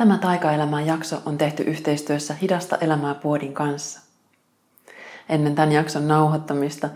[0.00, 4.00] Tämä Taikaelämän jakso on tehty yhteistyössä Hidasta elämää puodin kanssa.
[5.28, 6.88] Ennen tämän jakson nauhoittamista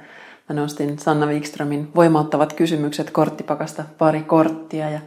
[0.48, 5.00] mä nostin Sanna Wikströmin voimauttavat kysymykset korttipakasta pari korttia ja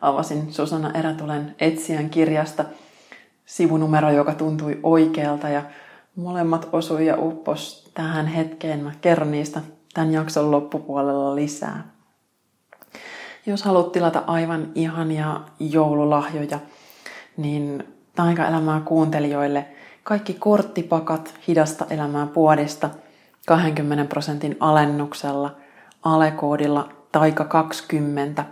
[0.00, 2.64] avasin Susanna Erätulen etsijän kirjasta
[3.44, 5.62] sivunumero, joka tuntui oikealta ja
[6.16, 8.84] molemmat osui ja uppos tähän hetkeen.
[8.84, 9.60] Mä kerron niistä
[9.94, 11.84] tämän jakson loppupuolella lisää.
[13.46, 16.58] Jos haluat tilata aivan ihania joululahjoja–
[17.36, 17.84] niin
[18.14, 19.66] taikaelämää kuuntelijoille
[20.02, 22.90] kaikki korttipakat hidasta elämää puodista
[23.46, 25.56] 20 prosentin alennuksella
[26.02, 28.44] alekoodilla taika 20.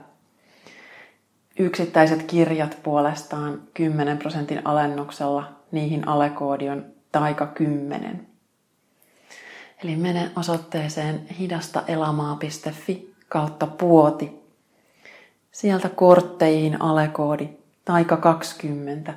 [1.58, 8.26] Yksittäiset kirjat puolestaan 10 prosentin alennuksella, niihin alekoodi on taika 10.
[9.84, 14.44] Eli mene osoitteeseen hidastaelamaa.fi kautta puoti.
[15.52, 19.14] Sieltä kortteihin alekoodi taika 20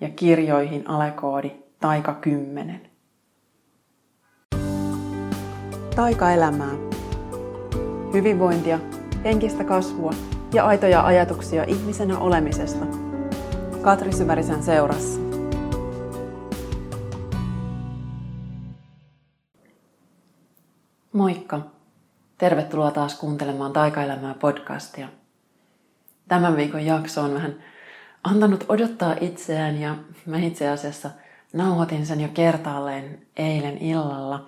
[0.00, 2.90] ja kirjoihin alekoodi taika 10.
[5.96, 6.72] Taika-elämää.
[8.12, 8.78] Hyvinvointia,
[9.24, 10.12] henkistä kasvua
[10.54, 12.86] ja aitoja ajatuksia ihmisenä olemisesta.
[13.82, 15.20] Katri Syvärisen seurassa.
[21.12, 21.60] Moikka!
[22.38, 25.08] Tervetuloa taas kuuntelemaan Taikaelämää podcastia.
[26.28, 27.62] Tämän viikon jakso on vähän
[28.24, 31.10] antanut odottaa itseään ja mä itse asiassa
[31.52, 34.46] nauhoitin sen jo kertaalleen eilen illalla.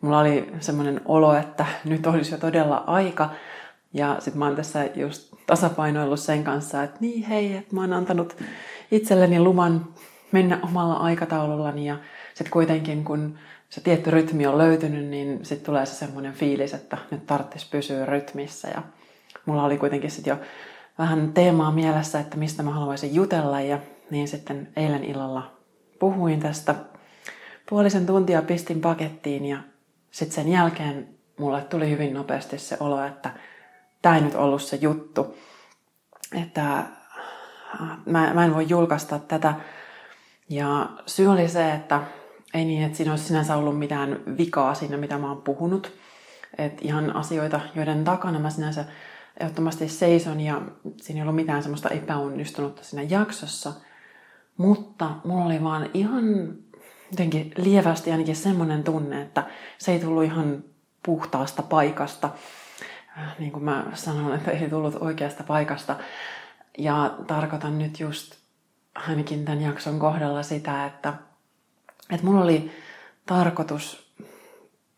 [0.00, 3.30] Mulla oli semmoinen olo, että nyt olisi jo todella aika.
[3.92, 7.92] Ja sitten mä oon tässä just tasapainoillut sen kanssa, että niin hei, että mä oon
[7.92, 8.36] antanut
[8.90, 9.86] itselleni luvan
[10.32, 11.86] mennä omalla aikataulullani.
[11.86, 11.96] Ja
[12.28, 13.38] sitten kuitenkin kun
[13.70, 18.06] se tietty rytmi on löytynyt, niin sitten tulee se semmoinen fiilis, että nyt tarvitsisi pysyä
[18.06, 18.68] rytmissä.
[18.68, 18.82] Ja
[19.46, 20.38] mulla oli kuitenkin sitten jo
[20.98, 23.78] vähän teemaa mielessä, että mistä mä haluaisin jutella ja
[24.10, 25.52] niin sitten eilen illalla
[25.98, 26.74] puhuin tästä
[27.70, 29.58] puolisen tuntia pistin pakettiin ja
[30.10, 33.30] sitten sen jälkeen mulle tuli hyvin nopeasti se olo, että
[34.02, 35.38] tämä ei nyt ollut se juttu.
[36.42, 36.86] Että äh,
[38.06, 39.54] mä, mä en voi julkaista tätä.
[40.48, 42.00] Ja syy oli se, että
[42.54, 45.92] ei niin, että siinä olisi sinänsä ollut mitään vikaa siinä, mitä mä oon puhunut.
[46.58, 48.84] Että ihan asioita, joiden takana mä sinänsä
[49.40, 50.62] ehdottomasti seison ja
[51.02, 53.72] siinä ei ollut mitään semmoista epäonnistunutta siinä jaksossa.
[54.56, 56.24] Mutta mulla oli vaan ihan
[57.10, 59.46] jotenkin lievästi ainakin semmoinen tunne, että
[59.78, 60.64] se ei tullut ihan
[61.02, 62.30] puhtaasta paikasta.
[63.18, 65.96] Äh, niin kuin mä sanon, että ei tullut oikeasta paikasta.
[66.78, 68.36] Ja tarkoitan nyt just
[68.94, 71.14] ainakin tämän jakson kohdalla sitä, että,
[72.10, 72.70] että mulla oli
[73.26, 74.14] tarkoitus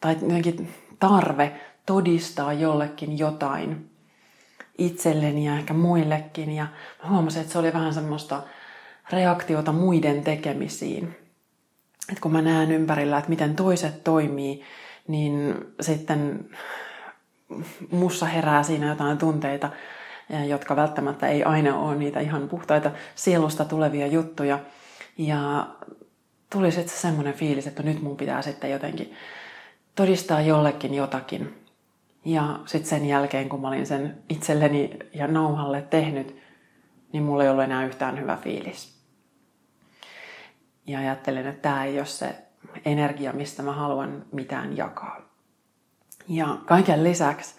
[0.00, 3.96] tai jotenkin tarve todistaa jollekin jotain
[4.78, 6.53] itselleni ja ehkä muillekin.
[6.53, 6.66] Ja
[7.03, 8.42] mä huomasin, että se oli vähän semmoista
[9.12, 11.16] reaktiota muiden tekemisiin.
[12.09, 14.62] että kun mä näen ympärillä, että miten toiset toimii,
[15.09, 16.50] niin sitten
[17.91, 19.70] mussa herää siinä jotain tunteita,
[20.48, 24.59] jotka välttämättä ei aina ole niitä ihan puhtaita sielusta tulevia juttuja.
[25.19, 25.66] Ja
[26.50, 29.15] tuli sitten semmoinen fiilis, että nyt mun pitää sitten jotenkin
[29.94, 31.66] todistaa jollekin jotakin.
[32.26, 36.37] Ja sitten sen jälkeen, kun mä olin sen itselleni ja nauhalle tehnyt,
[37.12, 39.00] niin mulla ei ollut enää yhtään hyvä fiilis.
[40.86, 42.36] Ja ajattelen, että tämä ei ole se
[42.84, 45.20] energia, mistä mä haluan mitään jakaa.
[46.28, 47.54] Ja kaiken lisäksi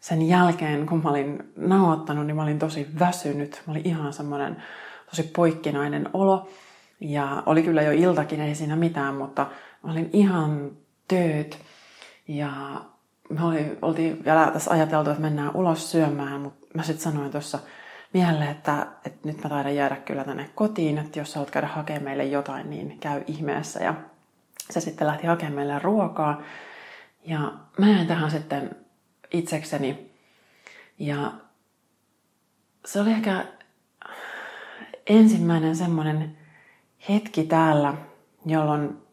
[0.00, 3.62] sen jälkeen, kun mä olin nauhoittanut, niin mä olin tosi väsynyt.
[3.66, 4.62] Mä olin ihan semmoinen
[5.10, 6.48] tosi poikkinainen olo.
[7.00, 9.46] Ja oli kyllä jo iltakin, ei siinä mitään, mutta
[9.82, 10.70] mä olin ihan
[11.08, 11.58] tööt.
[12.28, 12.80] Ja
[13.28, 17.58] me oli, oltiin vielä tässä ajateltu, että mennään ulos syömään, mutta mä sitten sanoin tuossa
[18.12, 21.68] miehelle, että, että nyt mä taidan jäädä kyllä tänne kotiin, että jos sä haluat käydä
[21.68, 23.84] hakemaan meille jotain, niin käy ihmeessä.
[23.84, 23.94] Ja
[24.70, 26.42] se sitten lähti hakemaan meille ruokaa.
[27.24, 28.76] Ja mä jäin tähän sitten
[29.30, 30.12] itsekseni.
[30.98, 31.32] Ja
[32.84, 33.44] se oli ehkä
[35.06, 36.38] ensimmäinen semmoinen
[37.08, 37.94] hetki täällä,
[38.46, 39.07] jolloin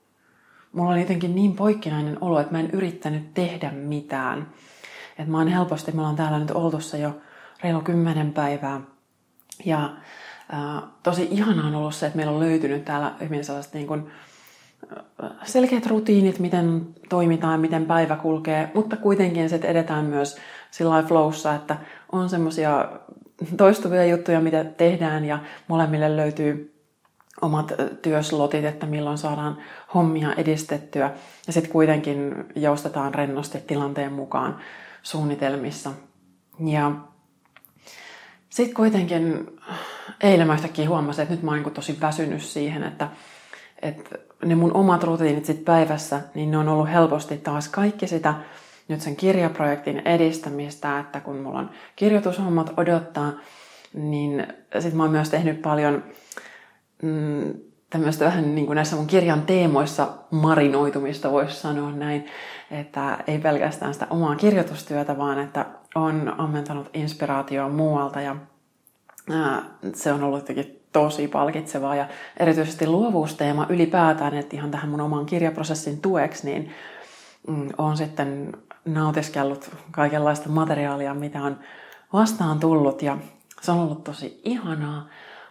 [0.75, 4.47] mulla oli jotenkin niin poikkinainen olo, että mä en yrittänyt tehdä mitään.
[5.19, 7.17] Että mä oon helposti, me ollaan täällä nyt oltu se jo
[7.63, 8.81] reilu kymmenen päivää.
[9.65, 9.83] Ja
[10.53, 14.11] äh, tosi ihanaa on ollut se, että meillä on löytynyt täällä hyvin sellaiset niin kuin,
[15.43, 20.37] selkeät rutiinit, miten toimitaan, miten päivä kulkee, mutta kuitenkin sitten edetään myös
[20.71, 21.77] sillä flowssa, että
[22.11, 22.89] on semmoisia
[23.57, 26.74] toistuvia juttuja, mitä tehdään ja molemmille löytyy
[27.41, 27.71] omat
[28.01, 29.57] työslotit, että milloin saadaan
[29.93, 31.11] hommia edistettyä.
[31.47, 34.59] Ja sitten kuitenkin joustetaan rennosti tilanteen mukaan
[35.03, 35.91] suunnitelmissa.
[36.65, 36.91] Ja
[38.49, 39.47] sitten kuitenkin
[40.23, 43.09] eilen mä yhtäkkiä huomasin, että nyt mä oon niin tosi väsynyt siihen, että,
[43.81, 44.15] että
[44.45, 48.33] ne mun omat rutiinit sit päivässä, niin ne on ollut helposti taas kaikki sitä
[48.87, 53.31] nyt sen kirjaprojektin edistämistä, että kun mulla on kirjoitushommat odottaa,
[53.93, 56.03] niin sitten mä oon myös tehnyt paljon
[57.01, 57.53] mm,
[57.89, 62.25] tämmöistä vähän niin kuin näissä mun kirjan teemoissa marinoitumista, voisi sanoa näin,
[62.71, 65.65] että ei pelkästään sitä omaa kirjoitustyötä, vaan että
[65.95, 68.35] on ammentanut inspiraatioa muualta ja
[69.31, 69.63] ää,
[69.93, 72.07] se on ollut jotenkin tosi palkitsevaa ja
[72.37, 76.71] erityisesti luovuusteema ylipäätään, että ihan tähän mun oman kirjaprosessin tueksi, niin
[77.47, 78.51] mm, on sitten
[78.85, 81.59] nautiskellut kaikenlaista materiaalia, mitä on
[82.13, 83.17] vastaan tullut ja
[83.61, 85.07] se on ollut tosi ihanaa.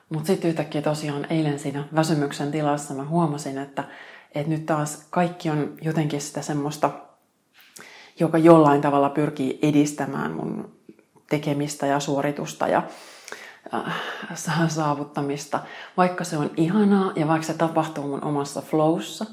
[0.09, 3.85] Mutta sitten yhtäkkiä tosiaan eilen siinä väsymyksen tilassa mä huomasin, että,
[4.35, 6.91] että nyt taas kaikki on jotenkin sitä semmoista,
[8.21, 10.75] joka jollain tavalla pyrkii edistämään mun
[11.31, 12.83] tekemistä ja suoritusta ja
[13.75, 15.61] äh, saavuttamista.
[15.97, 19.27] Vaikka se on ihanaa ja vaikka se tapahtuu mun omassa flowssa,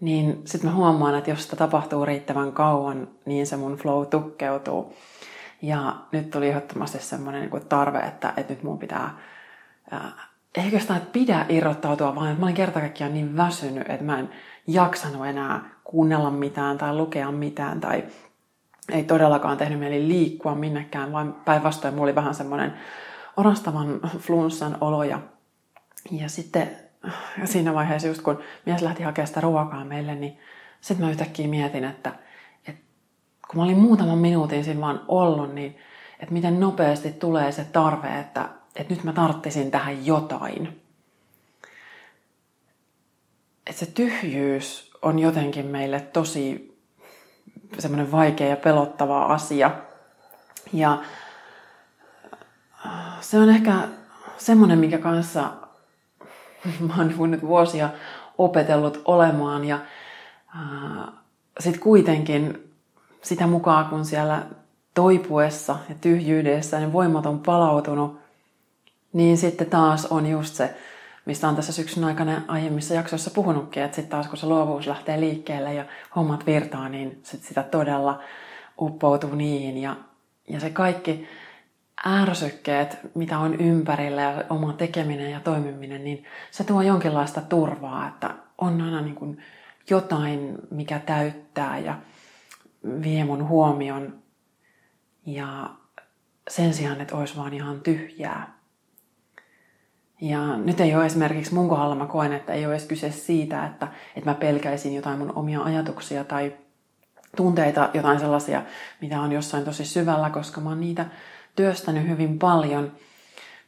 [0.00, 4.94] niin sitten mä huomaan, että jos sitä tapahtuu riittävän kauan, niin se mun flow tukkeutuu.
[5.62, 9.18] Ja nyt tuli ehdottomasti semmoinen niin tarve, että, että nyt mun pitää
[10.54, 14.30] eikö sitä pidä irrottautua, vaan mä olin kerta kaikkiaan niin väsynyt, että mä en
[14.66, 18.04] jaksanut enää kuunnella mitään tai lukea mitään tai
[18.92, 22.74] ei todellakaan tehnyt mieli liikkua minnekään, vaan päinvastoin mulla oli vähän semmoinen
[23.36, 25.18] orastavan flunssan olo ja,
[26.10, 26.70] ja sitten
[27.44, 30.38] siinä vaiheessa just kun mies lähti hakemaan sitä ruokaa meille, niin
[30.80, 32.12] sitten mä yhtäkkiä mietin, että,
[32.66, 32.82] että
[33.48, 35.76] kun mä olin muutaman minuutin siinä vaan ollut, niin
[36.20, 40.80] että miten nopeasti tulee se tarve, että, että nyt mä tarttisin tähän jotain.
[43.66, 46.74] Että se tyhjyys on jotenkin meille tosi
[47.78, 49.70] semmoinen vaikea ja pelottava asia.
[50.72, 51.02] Ja
[53.20, 53.88] se on ehkä
[54.36, 55.52] semmoinen, minkä kanssa
[56.86, 57.88] mä oon nyt vuosia
[58.38, 59.78] opetellut olemaan ja
[61.60, 62.72] sitten kuitenkin
[63.22, 64.42] sitä mukaan, kun siellä
[64.94, 68.23] toipuessa ja tyhjyydessä ne voimat on palautunut,
[69.14, 70.76] niin sitten taas on just se,
[71.24, 75.20] mistä on tässä syksyn aikana aiemmissa jaksoissa puhunutkin, että sitten taas kun se luovuus lähtee
[75.20, 75.84] liikkeelle ja
[76.16, 78.22] hommat virtaa, niin sit sitä todella
[78.80, 79.78] uppoutuu niin.
[79.78, 79.96] Ja,
[80.48, 81.28] ja se kaikki
[82.06, 88.34] ärsykkeet, mitä on ympärillä ja oma tekeminen ja toimiminen, niin se tuo jonkinlaista turvaa, että
[88.58, 89.42] on aina niin kuin
[89.90, 91.98] jotain, mikä täyttää ja
[93.02, 94.22] vie mun huomion.
[95.26, 95.70] Ja
[96.48, 98.53] sen sijaan, että olisi vaan ihan tyhjää.
[100.20, 103.66] Ja nyt ei ole esimerkiksi mun kohdalla, mä koen, että ei ole edes kyse siitä,
[103.66, 106.56] että, että mä pelkäisin jotain mun omia ajatuksia tai
[107.36, 108.62] tunteita, jotain sellaisia,
[109.00, 111.06] mitä on jossain tosi syvällä, koska mä oon niitä
[111.56, 112.92] työstänyt hyvin paljon,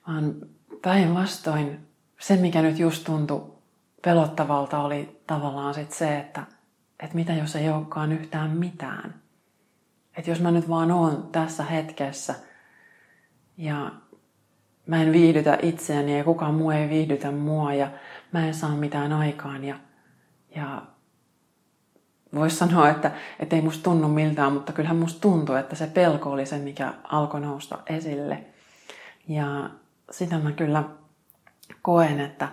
[0.09, 0.35] vaan
[0.83, 1.87] päinvastoin
[2.21, 3.53] se, mikä nyt just tuntui
[4.05, 6.43] pelottavalta, oli tavallaan sit se, että,
[7.01, 9.15] että mitä jos ei olekaan yhtään mitään.
[10.17, 12.35] Että jos mä nyt vaan oon tässä hetkessä
[13.57, 13.91] ja
[14.87, 17.91] mä en viihdytä itseäni ja kukaan muu ei viihdytä mua ja
[18.33, 19.65] mä en saa mitään aikaan.
[19.65, 19.77] Ja,
[20.57, 20.83] ja
[22.35, 26.31] voisi sanoa, että, että ei musta tunnu miltään, mutta kyllähän musta tuntuu, että se pelko
[26.31, 28.45] oli se, mikä alkoi nousta esille.
[29.29, 29.71] Ja
[30.11, 30.85] sitä mä kyllä
[31.83, 32.49] koen, että,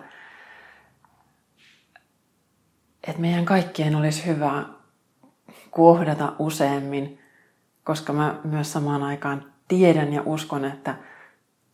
[3.08, 4.64] että meidän kaikkien olisi hyvä
[5.70, 7.18] kohdata useammin,
[7.84, 10.94] koska mä myös samaan aikaan tiedän ja uskon, että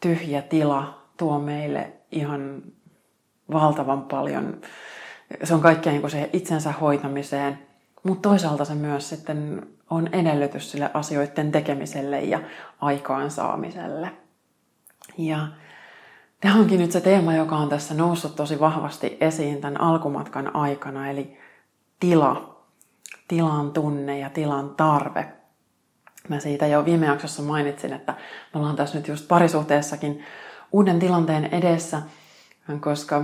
[0.01, 2.63] tyhjä tila tuo meille ihan
[3.53, 4.61] valtavan paljon.
[5.45, 7.59] Se on kaikkea niin se itsensä hoitamiseen,
[8.03, 12.41] mutta toisaalta se myös sitten on edellytys sille asioiden tekemiselle ja
[12.81, 14.11] aikaansaamiselle.
[15.19, 15.49] Ja
[16.41, 21.11] tämä onkin nyt se teema, joka on tässä noussut tosi vahvasti esiin tämän alkumatkan aikana,
[21.11, 21.39] eli
[22.01, 22.63] tila,
[23.29, 25.33] tilan tunne ja tilan tarve–
[26.31, 28.13] Mä siitä jo viime jaksossa mainitsin, että
[28.55, 30.25] me ollaan tässä nyt just parisuhteessakin
[30.73, 32.03] uuden tilanteen edessä,
[32.81, 33.21] koska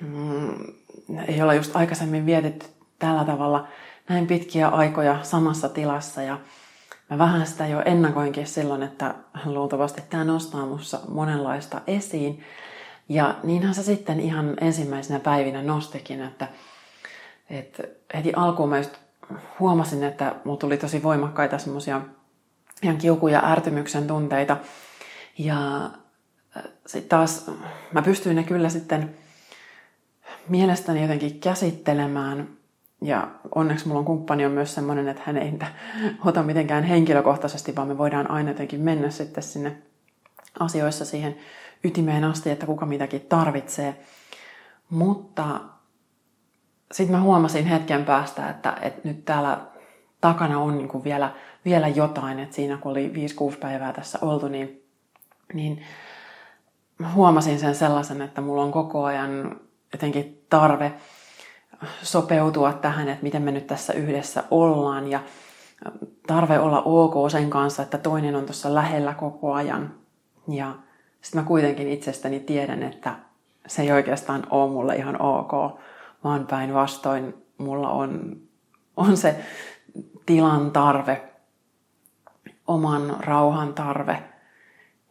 [0.00, 0.54] mm,
[1.26, 2.66] ei olla just aikaisemmin vietetty
[2.98, 3.68] tällä tavalla
[4.08, 6.38] näin pitkiä aikoja samassa tilassa ja
[7.10, 12.44] mä vähän sitä jo ennakoinkin silloin, että luultavasti tämä nostaa mussa monenlaista esiin.
[13.08, 16.48] Ja niinhän se sitten ihan ensimmäisenä päivinä nostikin, että,
[17.50, 17.82] että
[18.14, 19.03] heti alkuun mä just
[19.60, 22.00] huomasin, että mulla tuli tosi voimakkaita semmoisia
[22.82, 24.56] ihan kiuku- ja ärtymyksen tunteita.
[25.38, 25.84] Ja
[26.56, 27.50] äh, sitten taas
[27.92, 29.14] mä pystyin ne kyllä sitten
[30.48, 32.48] mielestäni jotenkin käsittelemään.
[33.02, 35.66] Ja onneksi mulla on kumppani on myös semmoinen, että hän ei niitä
[36.24, 39.76] ota mitenkään henkilökohtaisesti, vaan me voidaan aina jotenkin mennä sitten sinne
[40.60, 41.36] asioissa siihen
[41.84, 43.96] ytimeen asti, että kuka mitäkin tarvitsee.
[44.90, 45.60] Mutta
[46.94, 49.60] sitten mä huomasin hetken päästä, että, että nyt täällä
[50.20, 51.32] takana on niin kuin vielä,
[51.64, 53.12] vielä jotain, että siinä kun oli
[53.52, 54.82] 5-6 päivää tässä oltu, niin,
[55.52, 55.82] niin
[56.98, 59.60] mä huomasin sen sellaisen, että mulla on koko ajan
[59.92, 60.92] jotenkin tarve
[62.02, 65.20] sopeutua tähän, että miten me nyt tässä yhdessä ollaan ja
[66.26, 69.94] tarve olla ok sen kanssa, että toinen on tuossa lähellä koko ajan.
[70.48, 70.74] Ja
[71.20, 73.14] sitten mä kuitenkin itsestäni tiedän, että
[73.66, 75.80] se ei oikeastaan ole mulle ihan ok,
[76.24, 78.36] vaan päinvastoin mulla on,
[78.96, 79.44] on se
[80.26, 81.22] tilan tarve,
[82.66, 84.22] oman rauhan tarve.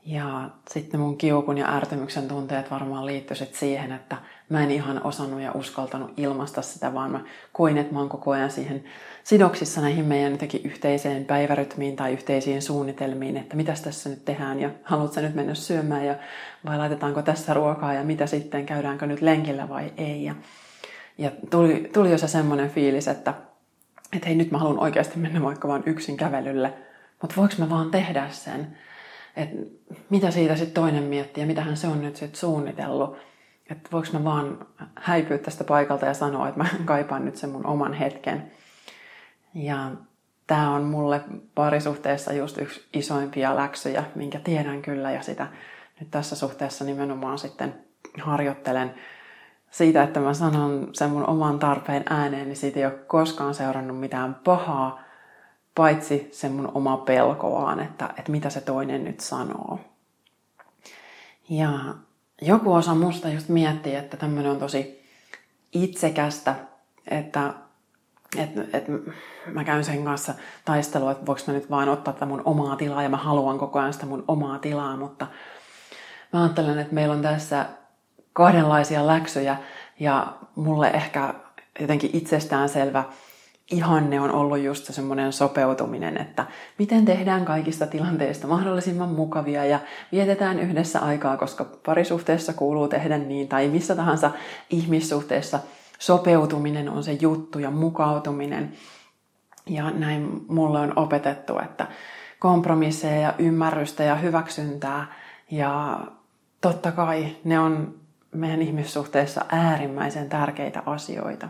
[0.05, 4.17] Ja sitten mun kiukun ja ärtymyksen tunteet varmaan liittyisivät siihen, että
[4.49, 7.19] mä en ihan osannut ja uskaltanut ilmaista sitä, vaan mä
[7.53, 8.83] koin, että mä oon koko ajan siihen
[9.23, 14.69] sidoksissa näihin meidän jotenkin yhteiseen päivärytmiin tai yhteisiin suunnitelmiin, että mitä tässä nyt tehdään ja
[14.83, 16.15] haluatko nyt mennä syömään ja
[16.65, 20.23] vai laitetaanko tässä ruokaa ja mitä sitten, käydäänkö nyt lenkillä vai ei.
[20.23, 20.35] Ja,
[21.17, 23.33] ja tuli, tuli jo se semmoinen fiilis, että,
[24.15, 26.73] että hei nyt mä haluan oikeasti mennä vaikka vaan yksin kävelylle,
[27.21, 28.77] mutta voiko mä vaan tehdä sen?
[29.35, 29.55] että
[30.09, 33.17] mitä siitä sitten toinen miettii ja mitähän se on nyt sitten suunnitellut.
[33.69, 34.65] Että voiko mä vaan
[34.95, 38.51] häipyä tästä paikalta ja sanoa, että mä kaipaan nyt sen mun oman hetken.
[39.53, 39.91] Ja
[40.47, 41.21] tämä on mulle
[41.55, 45.47] parisuhteessa just yksi isoimpia läksyjä, minkä tiedän kyllä ja sitä
[45.99, 47.75] nyt tässä suhteessa nimenomaan sitten
[48.21, 48.93] harjoittelen
[49.73, 53.99] siitä, että mä sanon sen mun oman tarpeen ääneen, niin siitä ei ole koskaan seurannut
[53.99, 55.01] mitään pahaa,
[55.75, 59.79] paitsi se mun oma pelko vaan, että, että mitä se toinen nyt sanoo.
[61.49, 61.69] Ja
[62.41, 65.09] joku osa musta just miettii, että tämmöinen on tosi
[65.71, 66.55] itsekästä,
[67.07, 67.53] että,
[68.37, 68.91] että, että
[69.51, 70.33] mä käyn sen kanssa
[70.65, 73.79] taistelua, että voiko mä nyt vaan ottaa tätä mun omaa tilaa ja mä haluan koko
[73.79, 75.27] ajan sitä mun omaa tilaa, mutta
[76.33, 77.65] mä ajattelen, että meillä on tässä
[78.33, 79.57] kahdenlaisia läksyjä
[79.99, 81.33] ja mulle ehkä
[81.79, 83.03] jotenkin itsestäänselvä
[83.71, 86.45] ihanne on ollut just se semmoinen sopeutuminen, että
[86.79, 89.79] miten tehdään kaikista tilanteista mahdollisimman mukavia ja
[90.11, 94.31] vietetään yhdessä aikaa, koska parisuhteessa kuuluu tehdä niin, tai missä tahansa
[94.69, 95.59] ihmissuhteessa
[95.99, 98.73] sopeutuminen on se juttu ja mukautuminen.
[99.65, 101.87] Ja näin mulle on opetettu, että
[102.39, 105.07] kompromisseja ja ymmärrystä ja hyväksyntää
[105.51, 105.99] ja
[106.61, 108.02] totta kai ne on
[108.33, 111.49] meidän ihmissuhteessa äärimmäisen tärkeitä asioita.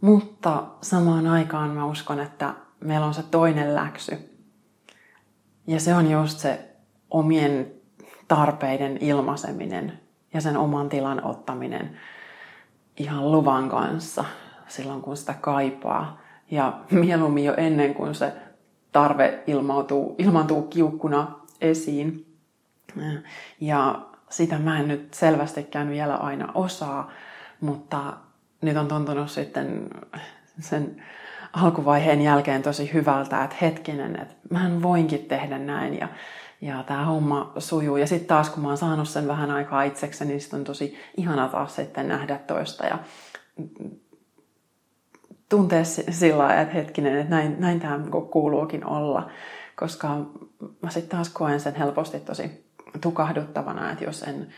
[0.00, 4.18] Mutta samaan aikaan mä uskon, että meillä on se toinen läksy.
[5.66, 6.68] Ja se on just se
[7.10, 7.72] omien
[8.28, 10.00] tarpeiden ilmaiseminen
[10.34, 11.96] ja sen oman tilan ottaminen
[12.96, 14.24] ihan luvan kanssa
[14.68, 16.20] silloin, kun sitä kaipaa.
[16.50, 18.32] Ja mieluummin jo ennen kuin se
[18.92, 22.36] tarve ilmautuu, ilmaantuu kiukkuna esiin.
[23.60, 27.10] Ja sitä mä en nyt selvästikään vielä aina osaa,
[27.60, 28.16] mutta
[28.60, 29.88] nyt on tuntunut sitten
[30.60, 31.02] sen
[31.52, 36.08] alkuvaiheen jälkeen tosi hyvältä, että hetkinen, että mä voinkin tehdä näin ja,
[36.60, 37.96] ja tämä homma sujuu.
[37.96, 41.48] Ja sitten taas kun mä oon saanut sen vähän aikaa itsekseni, niin on tosi ihana
[41.48, 42.98] taas sitten nähdä toista ja
[45.48, 49.30] tuntea sillä että hetkinen, että näin, näin tämä kuuluukin olla.
[49.76, 50.08] Koska
[50.82, 52.69] mä sitten taas koen sen helposti tosi
[53.00, 54.48] tukahduttavana, että jos en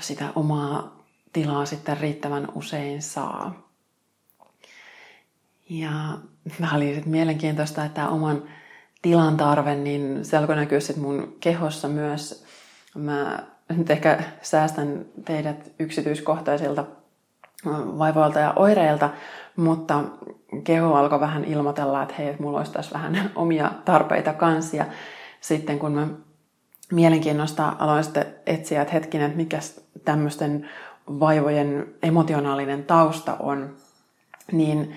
[0.00, 0.98] sitä omaa
[1.32, 3.68] tilaa sitten riittävän usein saa.
[5.70, 5.90] Ja
[6.58, 8.42] mä oli sitten mielenkiintoista, että tämä oman
[9.02, 12.44] tilan tarve, niin se alkoi näkyä sitten mun kehossa myös.
[12.94, 13.38] Mä
[13.68, 16.84] nyt ehkä säästän teidät yksityiskohtaisilta
[17.98, 19.10] vaivoilta ja oireilta,
[19.56, 20.04] mutta
[20.64, 24.76] keho alkoi vähän ilmoitella, että hei, että mulla olisi tässä vähän omia tarpeita kanssa.
[24.76, 24.84] Ja
[25.40, 26.06] sitten kun mä
[26.92, 29.58] mielenkiinnosta aloin sitten etsiä, että hetkinen, että mikä
[30.04, 30.70] tämmöisten
[31.08, 33.76] vaivojen emotionaalinen tausta on,
[34.52, 34.94] niin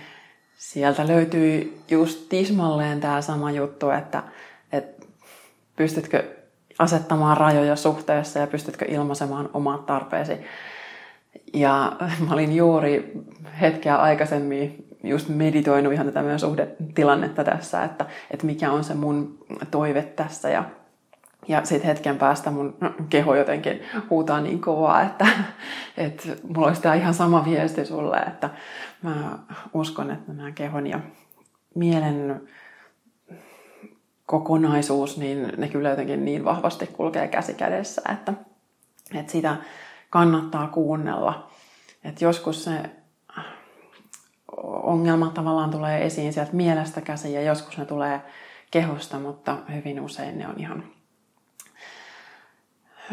[0.55, 4.24] sieltä löytyy just tismalleen tämä sama juttu, että,
[4.71, 5.05] että
[5.75, 6.36] pystytkö
[6.79, 10.33] asettamaan rajoja suhteessa ja pystytkö ilmaisemaan omat tarpeesi.
[11.53, 11.91] Ja
[12.27, 13.12] mä olin juuri
[13.62, 19.38] hetkeä aikaisemmin just meditoinut ihan tätä meidän suhdetilannetta tässä, että, että mikä on se mun
[19.71, 20.63] toive tässä ja
[21.48, 22.77] ja sitten hetken päästä mun
[23.10, 25.27] keho jotenkin huutaa niin kovaa, että,
[25.98, 28.50] että mulla olisi tämä ihan sama viesti sulle, että
[29.01, 29.39] mä
[29.74, 31.00] uskon, että nämä kehon ja
[31.75, 32.41] mielen
[34.25, 38.33] kokonaisuus, niin ne kyllä jotenkin niin vahvasti kulkee käsi kädessä, että,
[39.15, 39.55] että sitä
[40.10, 41.51] kannattaa kuunnella.
[42.03, 42.71] Että joskus se
[44.83, 48.21] ongelma tavallaan tulee esiin sieltä mielestä käsin ja joskus ne tulee
[48.71, 50.83] kehosta, mutta hyvin usein ne on ihan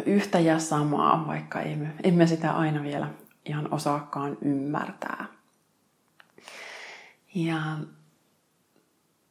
[0.06, 3.08] yhtä ja samaa, vaikka emme, emme sitä aina vielä
[3.44, 5.24] ihan osaakaan ymmärtää.
[7.34, 7.58] Ja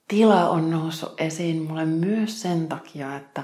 [0.07, 3.43] tila on noussut esiin mulle myös sen takia, että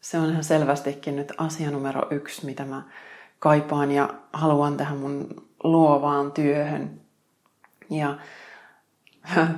[0.00, 2.82] se on ihan selvästikin nyt asia numero yksi, mitä mä
[3.38, 7.00] kaipaan ja haluan tähän mun luovaan työhön.
[7.90, 8.18] Ja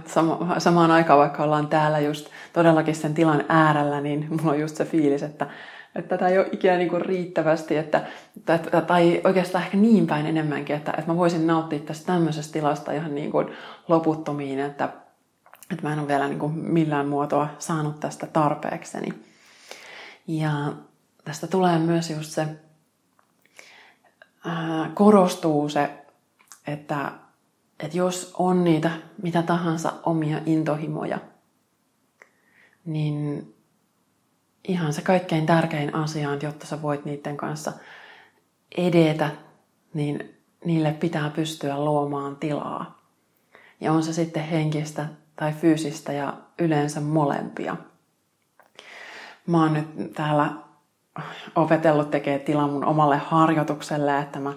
[0.07, 4.77] sama, samaan aikaan, vaikka ollaan täällä just todellakin sen tilan äärellä, niin mulla on just
[4.77, 5.47] se fiilis, että,
[5.95, 8.07] että tätä ei ole ikinä niin kuin riittävästi, että,
[8.47, 12.93] tai, tai oikeastaan ehkä niin päin enemmänkin, että, että mä voisin nauttia tästä tämmöisestä tilasta
[12.93, 13.47] ihan niin kuin
[13.89, 14.89] loputtomiin, että,
[15.73, 19.15] että mä en ole vielä niin kuin millään muotoa saanut tästä tarpeekseni.
[20.27, 20.73] Ja
[21.25, 22.47] tästä tulee myös just se,
[24.45, 25.91] ää, korostuu se,
[26.67, 27.13] että
[27.83, 28.91] että jos on niitä
[29.23, 31.19] mitä tahansa omia intohimoja,
[32.85, 33.55] niin
[34.69, 37.73] ihan se kaikkein tärkein asia on, jotta sä voit niiden kanssa
[38.77, 39.31] edetä,
[39.95, 43.01] niin niille pitää pystyä luomaan tilaa.
[43.81, 47.77] Ja on se sitten henkistä tai fyysistä ja yleensä molempia.
[49.47, 50.51] Mä oon nyt täällä
[51.57, 54.53] opetellut tekee tilaa mun omalle harjoitukselle, että mä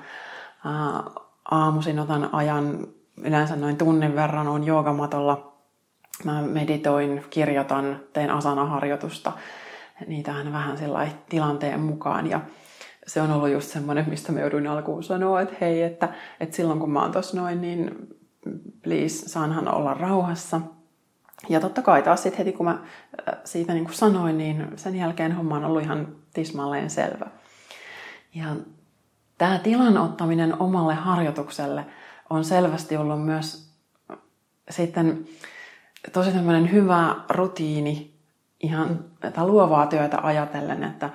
[1.52, 5.54] aamuisin otan ajan yleensä noin tunnin verran on joogamatolla.
[6.24, 9.32] Mä meditoin, kirjoitan, teen asanaharjoitusta.
[10.08, 12.30] Niitähän vähän sellainen tilanteen mukaan.
[12.30, 12.42] Ja
[13.08, 16.80] se on ollut just semmoinen, mistä me jouduin alkuun sanoa, että hei, että, että silloin
[16.80, 18.08] kun mä oon tossa noin, niin
[18.84, 20.62] please, saanhan olla rauhassa.
[21.50, 24.96] Ja totta kai taas sitten heti kun mä äh, siitä niin kuin sanoin, niin sen
[24.96, 27.26] jälkeen homma on ollut ihan tismalleen selvä.
[28.36, 28.46] Ja
[29.38, 31.86] tämä tilan ottaminen omalle harjoitukselle–
[32.34, 33.74] on selvästi ollut myös
[34.70, 35.26] sitten
[36.14, 38.13] tosi tämmöinen hyvä rutiini
[38.64, 41.10] ihan tätä luovaa työtä ajatellen, että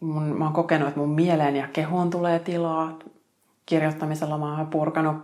[0.00, 2.98] mun, mä oon kokenut, että mun mieleen ja kehoon tulee tilaa.
[3.66, 5.16] Kirjoittamisella mä oon purkanut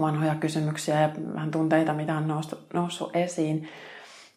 [0.00, 3.68] vanhoja kysymyksiä ja vähän tunteita, mitä on noussut, noussut esiin.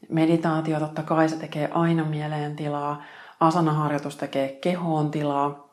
[0.10, 3.04] Meditaatio totta kai se tekee aina mieleen tilaa.
[3.40, 5.68] Asanaharjoitus tekee kehoon tilaa.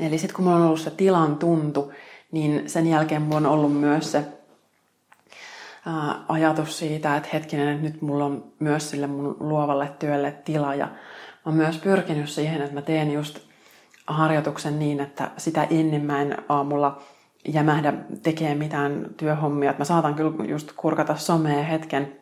[0.00, 1.92] Eli sitten kun mulla on ollut se tilan tuntu,
[2.32, 4.24] niin sen jälkeen mulla on ollut myös se
[6.28, 10.74] ajatus siitä, että hetkinen, että nyt mulla on myös sille mun luovalle työlle tila.
[10.74, 10.94] Ja mä
[11.46, 13.38] oon myös pyrkinyt siihen, että mä teen just
[14.06, 17.02] harjoituksen niin, että sitä ennen mä en aamulla
[17.48, 17.92] jämähdä
[18.22, 19.70] tekemään mitään työhommia.
[19.70, 22.16] Että mä saatan kyllä just kurkata somea hetken,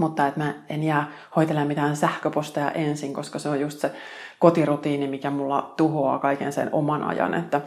[0.00, 3.92] mutta että mä en jää hoitelemaan mitään sähköposteja ensin, koska se on just se
[4.38, 7.34] kotirutiini, mikä mulla tuhoaa kaiken sen oman ajan.
[7.34, 7.60] Että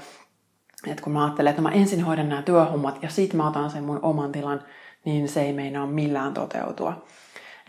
[0.88, 3.84] että kun mä ajattelen, että mä ensin hoidan nämä työhommat ja sitten mä otan sen
[3.84, 4.62] mun oman tilan,
[5.06, 7.06] niin se ei meinaa millään toteutua.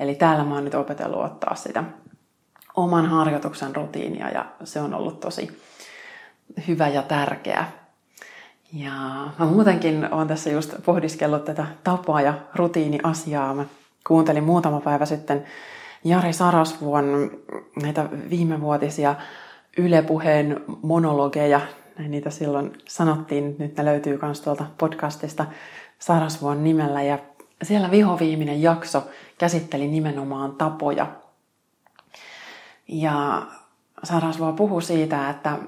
[0.01, 1.85] Eli täällä mä oon nyt opetellut ottaa sitä
[2.77, 5.63] oman harjoituksen rutiinia ja se on ollut tosi
[6.69, 7.65] hyvä ja tärkeä.
[8.73, 8.93] Ja
[9.39, 13.55] mä muutenkin olen tässä just pohdiskellut tätä tapaa ja rutiiniasiaa.
[13.55, 13.65] Mä
[14.07, 15.45] kuuntelin muutama päivä sitten
[16.05, 17.31] Jari Sarasvuon
[17.83, 19.15] näitä viimevuotisia
[19.79, 21.61] Yle Puheen monologeja
[21.99, 23.57] näin niitä silloin sanottiin.
[23.59, 25.47] Nyt ne löytyy myös tuolta podcastista
[26.03, 27.03] Sarasvuon nimellä.
[27.03, 27.19] Ja
[27.63, 29.03] siellä vihoviiminen jakso
[29.39, 31.07] käsitteli nimenomaan tapoja.
[32.89, 33.43] Ja
[34.05, 35.59] Sarasvuo puhui siitä, että,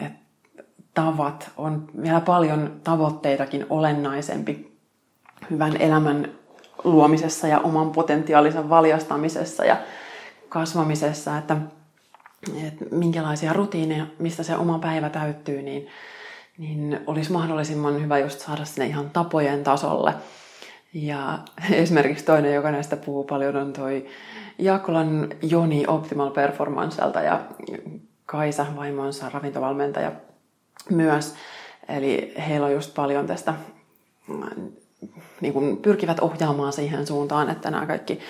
[0.00, 4.78] että tavat on vielä paljon tavoitteitakin olennaisempi
[5.50, 6.28] hyvän elämän
[6.84, 9.76] luomisessa ja oman potentiaalisen valjastamisessa ja
[10.48, 11.56] kasvamisessa, että
[12.66, 15.88] että minkälaisia rutiineja, mistä se oma päivä täyttyy, niin,
[16.58, 20.14] niin olisi mahdollisimman hyvä just saada sinne ihan tapojen tasolle.
[20.94, 21.38] Ja
[21.72, 24.06] esimerkiksi toinen, joka näistä puhuu paljon, on toi
[24.58, 27.40] Jaakkolan Joni Optimal Performancelta ja
[28.26, 30.12] Kaisa vaimonsa ravintovalmentaja
[30.90, 31.34] myös.
[31.88, 33.54] Eli heillä on just paljon tästä,
[35.40, 38.20] niin kuin pyrkivät ohjaamaan siihen suuntaan, että nämä kaikki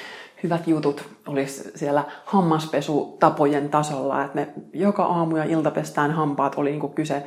[0.42, 6.70] hyvät jutut olisi siellä hammaspesutapojen tasolla, että me joka aamu ja ilta pestään hampaat, oli
[6.70, 7.22] niin kyse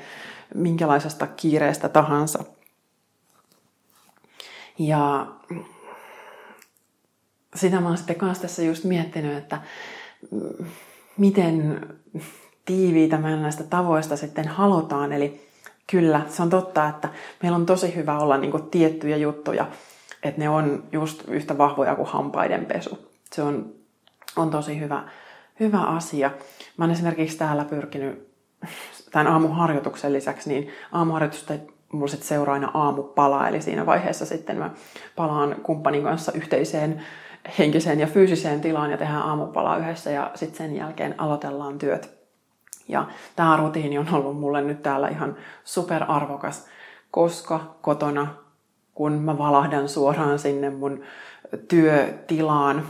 [0.55, 2.43] minkälaisesta kiireestä tahansa.
[4.79, 5.27] Ja
[7.55, 9.61] sitä mä oon sitten kanssa tässä just miettinyt, että
[11.17, 11.87] miten
[12.65, 15.13] tiiviitä me näistä tavoista sitten halutaan.
[15.13, 15.47] Eli
[15.87, 17.09] kyllä, se on totta, että
[17.43, 19.67] meillä on tosi hyvä olla niin tiettyjä juttuja,
[20.23, 23.11] että ne on just yhtä vahvoja kuin hampaiden pesu.
[23.31, 23.73] Se on,
[24.35, 25.09] on tosi hyvä,
[25.59, 26.31] hyvä asia.
[26.77, 28.27] Mä oon esimerkiksi täällä pyrkinyt
[29.11, 31.53] tämän aamuharjoituksen lisäksi, niin aamuharjoitusta
[31.91, 34.69] mulla sitten seuraa aina aamupala, eli siinä vaiheessa sitten mä
[35.15, 37.03] palaan kumppanin kanssa yhteiseen
[37.59, 42.17] henkiseen ja fyysiseen tilaan ja tehdään aamupalaa yhdessä ja sitten sen jälkeen aloitellaan työt.
[42.87, 46.67] Ja tämä rutiini on ollut mulle nyt täällä ihan superarvokas,
[47.11, 48.27] koska kotona,
[48.93, 51.03] kun mä valahdan suoraan sinne mun
[51.67, 52.83] työtilaan,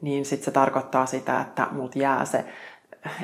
[0.00, 2.44] niin sitten se tarkoittaa sitä, että mut jää se,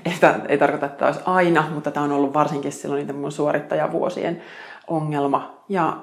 [0.05, 0.12] ei,
[0.49, 4.43] ei tarkoita, että olisi aina, mutta tämä on ollut varsinkin silloin niiden mun suorittajavuosien
[4.87, 5.64] ongelma.
[5.69, 5.97] Ja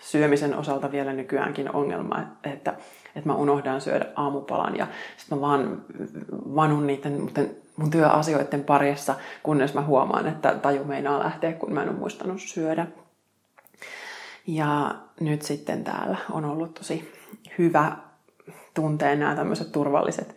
[0.00, 2.74] syömisen osalta vielä nykyäänkin ongelma, että,
[3.16, 5.82] että mä unohdan syödä aamupalan ja sitten mä vaan
[6.32, 7.30] vanun niiden
[7.76, 12.40] mun työasioiden parissa, kunnes mä huomaan, että taju meinaa lähteä, kun mä en ole muistanut
[12.40, 12.86] syödä.
[14.46, 17.12] Ja nyt sitten täällä on ollut tosi
[17.58, 17.96] hyvä
[18.74, 20.36] tuntea nämä tämmöiset turvalliset,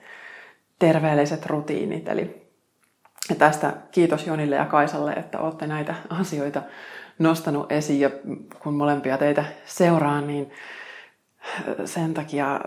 [0.80, 2.08] terveelliset rutiinit.
[2.08, 2.47] Eli
[3.36, 6.62] tästä kiitos Jonille ja Kaisalle, että olette näitä asioita
[7.20, 8.00] nostanut esiin.
[8.00, 8.10] Ja
[8.60, 10.52] kun molempia teitä seuraan, niin
[11.86, 12.60] sen takia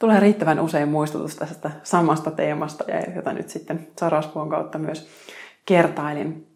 [0.00, 5.08] tulee riittävän usein muistutus tästä samasta teemasta, ja jota nyt sitten Saraspuon kautta myös
[5.66, 6.46] kertailin.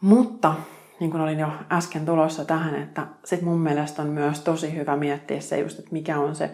[0.00, 0.54] Mutta
[1.00, 4.96] niin kuin olin jo äsken tulossa tähän, että sit mun mielestä on myös tosi hyvä
[4.96, 6.50] miettiä se just, että mikä on se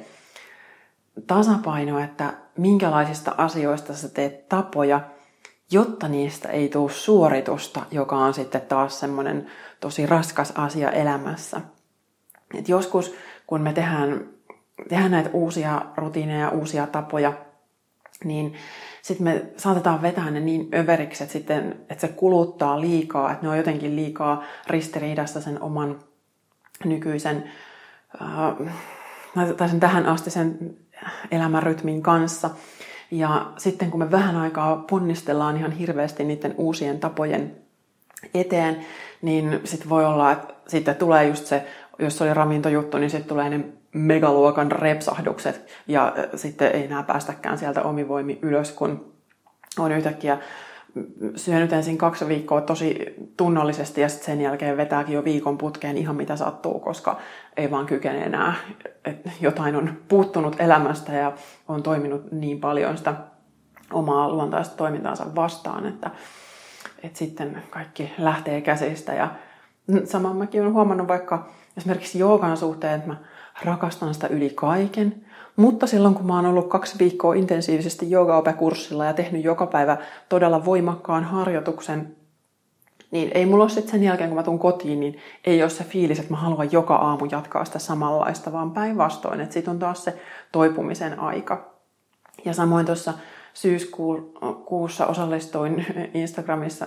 [1.27, 5.01] tasapaino, että minkälaisista asioista sä teet tapoja,
[5.71, 9.47] jotta niistä ei tule suoritusta, joka on sitten taas semmoinen
[9.81, 11.61] tosi raskas asia elämässä.
[12.55, 13.15] Et joskus,
[13.47, 14.29] kun me tehdään,
[14.89, 17.33] tehdään näitä uusia rutiineja, uusia tapoja,
[18.25, 18.55] niin
[19.03, 23.51] sitten me saatetaan vetää ne niin överiksi, että, sitten, että se kuluttaa liikaa, että ne
[23.51, 26.01] on jotenkin liikaa ristiriidassa sen oman
[26.85, 27.51] nykyisen
[28.23, 28.75] äh,
[29.57, 30.77] tai sen tähän asti sen
[31.31, 32.51] elämänrytmin kanssa.
[33.11, 37.57] Ja sitten kun me vähän aikaa ponnistellaan ihan hirveästi niiden uusien tapojen
[38.35, 38.87] eteen,
[39.23, 41.67] niin sitten voi olla, että sitten tulee just se,
[41.99, 47.83] jos oli ravintojuttu, niin sitten tulee ne megaluokan repsahdukset ja sitten ei enää päästäkään sieltä
[47.83, 49.13] omivoimi ylös, kun
[49.79, 50.39] on yhtäkkiä
[51.37, 56.17] syönyt ensin kaksi viikkoa tosi tunnollisesti ja sitten sen jälkeen vetääkin jo viikon putkeen ihan
[56.17, 57.19] mitä sattuu, koska
[57.57, 58.55] ei vaan kykene enää.
[59.05, 61.33] että jotain on puuttunut elämästä ja
[61.69, 63.15] on toiminut niin paljon sitä
[63.93, 66.11] omaa luontaista toimintaansa vastaan, että,
[67.03, 69.15] että sitten kaikki lähtee käsistä.
[69.15, 69.31] Ja
[70.05, 73.17] saman mäkin olen huomannut vaikka esimerkiksi joogan suhteen, että mä
[73.65, 75.28] rakastan sitä yli kaiken.
[75.59, 79.97] Mutta silloin kun mä oon ollut kaksi viikkoa intensiivisesti joogaopekurssilla ja tehnyt joka päivä
[80.29, 82.17] todella voimakkaan harjoituksen,
[83.11, 85.85] niin ei mulla ole sitten sen jälkeen, kun mä tuun kotiin, niin ei ole se
[85.85, 90.05] fiilis, että mä haluan joka aamu jatkaa sitä samanlaista, vaan päinvastoin, että siitä on taas
[90.05, 90.19] se
[90.53, 91.75] toipumisen aika.
[92.45, 93.15] Ja samoin tuossa
[93.55, 96.87] syyskuussa osallistuin Instagramissa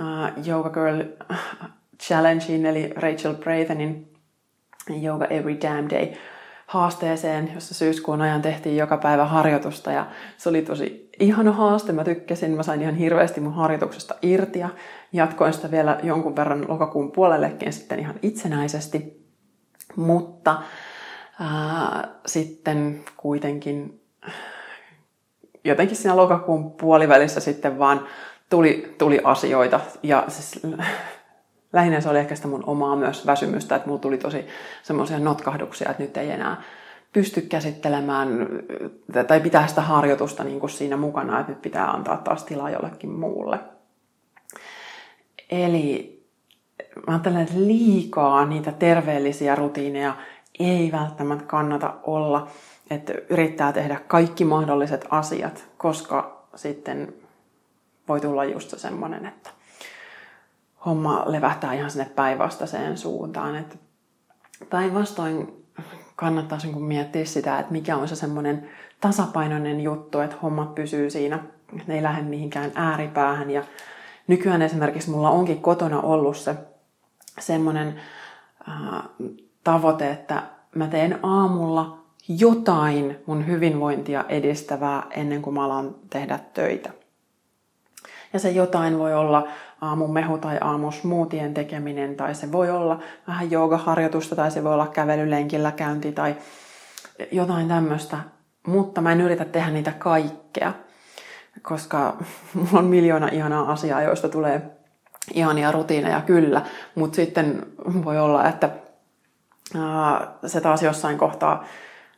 [0.00, 1.02] uh, Yoga Girl
[2.02, 4.12] Challengeen, eli Rachel Brathenin
[5.02, 6.14] Yoga Every Damn Day
[6.72, 10.06] haasteeseen, jossa syyskuun ajan tehtiin joka päivä harjoitusta ja
[10.36, 11.92] se oli tosi ihana haaste.
[11.92, 14.68] Mä tykkäsin, mä sain ihan hirveästi mun harjoituksesta irti ja
[15.12, 19.26] jatkoin sitä vielä jonkun verran lokakuun puolellekin sitten ihan itsenäisesti.
[19.96, 20.62] Mutta
[21.40, 24.00] ää, sitten kuitenkin
[25.64, 28.06] jotenkin siinä lokakuun puolivälissä sitten vaan
[28.50, 30.62] tuli, tuli asioita ja siis
[31.72, 34.46] lähinnä se oli ehkä sitä mun omaa myös väsymystä, että mulla tuli tosi
[34.82, 36.62] semmoisia notkahduksia, että nyt ei enää
[37.12, 38.48] pysty käsittelemään
[39.26, 43.10] tai pitää sitä harjoitusta niin kuin siinä mukana, että nyt pitää antaa taas tilaa jollekin
[43.10, 43.58] muulle.
[45.50, 46.22] Eli
[47.06, 50.16] mä ajattelen, että liikaa niitä terveellisiä rutiineja
[50.58, 52.48] ei välttämättä kannata olla,
[52.90, 57.14] että yrittää tehdä kaikki mahdolliset asiat, koska sitten
[58.08, 59.50] voi tulla just se semmoinen, että
[60.86, 63.56] homma levähtää ihan sinne päinvastaiseen suuntaan.
[63.56, 63.76] Että
[64.70, 65.64] päinvastoin
[66.16, 68.68] kannattaisi niin miettiä sitä, että mikä on se semmoinen
[69.00, 73.50] tasapainoinen juttu, että hommat pysyy siinä, että ne ei lähde mihinkään ääripäähän.
[73.50, 73.62] Ja
[74.26, 76.56] nykyään esimerkiksi mulla onkin kotona ollut se
[77.40, 78.00] semmoinen
[78.68, 79.02] äh,
[79.64, 80.42] tavoite, että
[80.74, 86.90] mä teen aamulla jotain mun hyvinvointia edistävää ennen kuin mä alan tehdä töitä.
[88.32, 89.48] Ja se jotain voi olla
[89.80, 95.72] aamumehu tai aamusmuutien tekeminen, tai se voi olla vähän joogaharjoitusta, tai se voi olla kävelylenkillä
[95.72, 96.36] käynti tai
[97.32, 98.18] jotain tämmöistä.
[98.66, 100.72] Mutta mä en yritä tehdä niitä kaikkea,
[101.62, 102.16] koska
[102.54, 104.62] mulla on miljoona ihanaa asiaa, joista tulee
[105.34, 106.62] ihania rutiineja kyllä,
[106.94, 107.66] mutta sitten
[108.04, 108.70] voi olla, että
[110.46, 111.64] se taas jossain kohtaa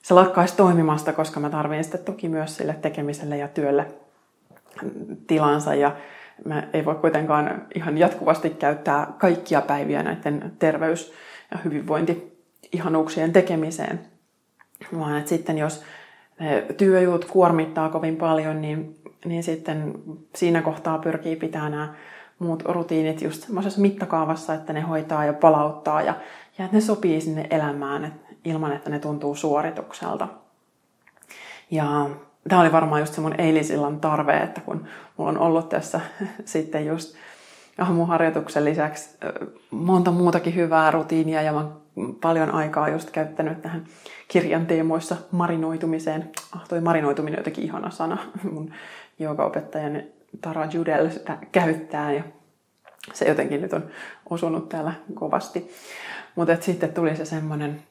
[0.02, 3.86] se lakkaisi toimimasta, koska mä tarvitsen sitten toki myös sille tekemiselle ja työlle
[5.26, 5.96] tilansa ja
[6.44, 11.12] mä ei voi kuitenkaan ihan jatkuvasti käyttää kaikkia päiviä näiden terveys-
[11.50, 14.00] ja hyvinvointi-ihanuuksien tekemiseen,
[14.98, 15.82] vaan että sitten jos
[16.76, 19.94] työjutut kuormittaa kovin paljon, niin, niin sitten
[20.34, 21.94] siinä kohtaa pyrkii pitää nämä
[22.38, 26.14] muut rutiinit just semmoisessa mittakaavassa, että ne hoitaa ja palauttaa ja,
[26.58, 28.12] ja että ne sopii sinne elämään et,
[28.44, 30.28] ilman, että ne tuntuu suoritukselta.
[31.70, 32.10] Ja
[32.48, 36.00] tämä oli varmaan just se mun eilisillan tarve, että kun mulla on ollut tässä
[36.44, 37.16] sitten just
[37.78, 39.18] aamuharjoituksen lisäksi
[39.70, 41.64] monta muutakin hyvää rutiinia ja mä
[42.20, 43.84] paljon aikaa just käyttänyt tähän
[44.28, 46.30] kirjan teemoissa marinoitumiseen.
[46.56, 48.18] Ah, toi marinoituminen on jotenkin ihana sana.
[48.52, 48.72] Mun
[49.18, 50.02] joogaopettajan
[50.40, 52.22] Tara Judel sitä käyttää ja
[53.12, 53.84] se jotenkin nyt on
[54.30, 55.70] osunut täällä kovasti.
[56.34, 57.82] Mutta sitten tuli se semmoinen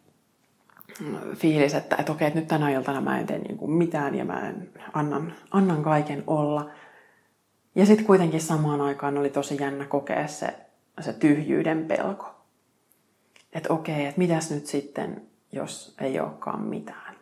[1.35, 4.25] fiilis, että, että okei, että nyt tänä iltana mä en tee niin kuin mitään ja
[4.25, 6.69] mä en, annan, annan kaiken olla.
[7.75, 10.55] Ja sitten kuitenkin samaan aikaan oli tosi jännä kokea se,
[10.99, 12.35] se tyhjyyden pelko.
[13.53, 17.15] Että okei, että mitäs nyt sitten, jos ei olekaan mitään.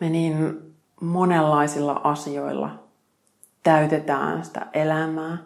[0.00, 0.58] Me niin
[1.00, 2.84] monenlaisilla asioilla
[3.62, 5.38] täytetään sitä elämää,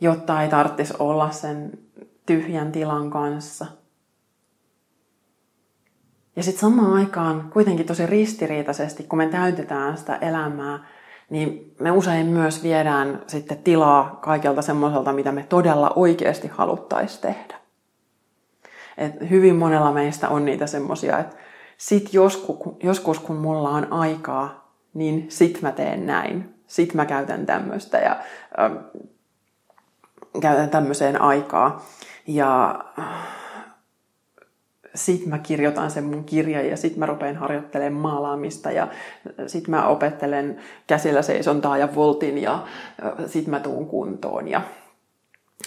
[0.00, 1.78] jotta ei tarvitsisi olla sen
[2.28, 3.66] tyhjän tilan kanssa.
[6.36, 10.86] Ja sitten samaan aikaan kuitenkin tosi ristiriitaisesti, kun me täytetään sitä elämää,
[11.30, 17.58] niin me usein myös viedään sitten tilaa kaikelta semmoiselta, mitä me todella oikeasti haluttaisiin tehdä.
[18.98, 21.36] Et hyvin monella meistä on niitä semmoisia, että
[21.76, 26.54] sit joskus, joskus kun mulla on aikaa, niin sit mä teen näin.
[26.66, 28.16] Sit mä käytän tämmöistä ja
[28.58, 28.72] äh,
[30.40, 31.82] käytän tämmöiseen aikaa.
[32.28, 32.84] Ja
[34.94, 38.88] sit mä kirjoitan sen mun kirjan ja sit mä rupean harjoittelemaan maalaamista ja
[39.46, 42.66] sit mä opettelen käsillä seisontaa ja voltin ja
[43.26, 44.62] sit mä tuun kuntoon ja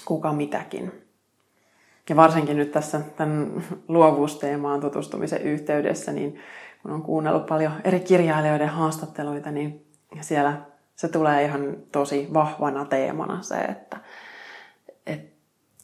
[0.05, 0.91] kuka mitäkin.
[2.09, 6.39] Ja varsinkin nyt tässä tämän luovuusteemaan tutustumisen yhteydessä, niin
[6.81, 9.85] kun on kuunnellut paljon eri kirjailijoiden haastatteluita, niin
[10.21, 10.61] siellä
[10.95, 13.99] se tulee ihan tosi vahvana teemana se, että, että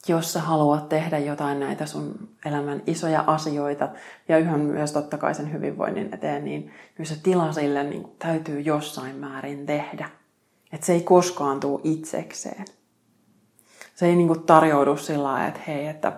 [0.09, 3.89] jos sä haluat tehdä jotain näitä sun elämän isoja asioita
[4.27, 8.59] ja yhä myös totta kai sen hyvinvoinnin eteen, niin kyllä se tila sille niin täytyy
[8.59, 10.09] jossain määrin tehdä.
[10.73, 12.65] Että se ei koskaan tule itsekseen.
[13.95, 16.11] Se ei niin tarjoudu sillä lailla, että hei, että,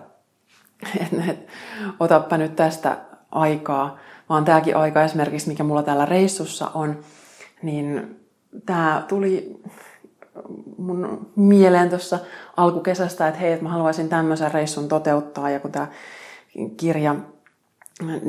[1.00, 1.52] että, että
[2.00, 2.98] otappa nyt tästä
[3.30, 3.98] aikaa,
[4.28, 6.98] vaan tämäkin aika esimerkiksi, mikä mulla täällä reissussa on,
[7.62, 8.16] niin
[8.66, 9.60] tämä tuli
[10.78, 12.18] mun mieleen tuossa
[12.56, 15.50] alkukesästä, että hei, että mä haluaisin tämmöisen reissun toteuttaa.
[15.50, 15.86] Ja kun tämä
[16.76, 17.14] kirja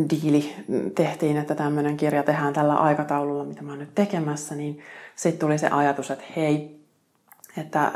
[0.09, 0.55] diili
[0.95, 4.79] tehtiin, että tämmöinen kirja tehdään tällä aikataululla, mitä mä oon nyt tekemässä, niin
[5.15, 6.81] sitten tuli se ajatus, että hei,
[7.57, 7.91] että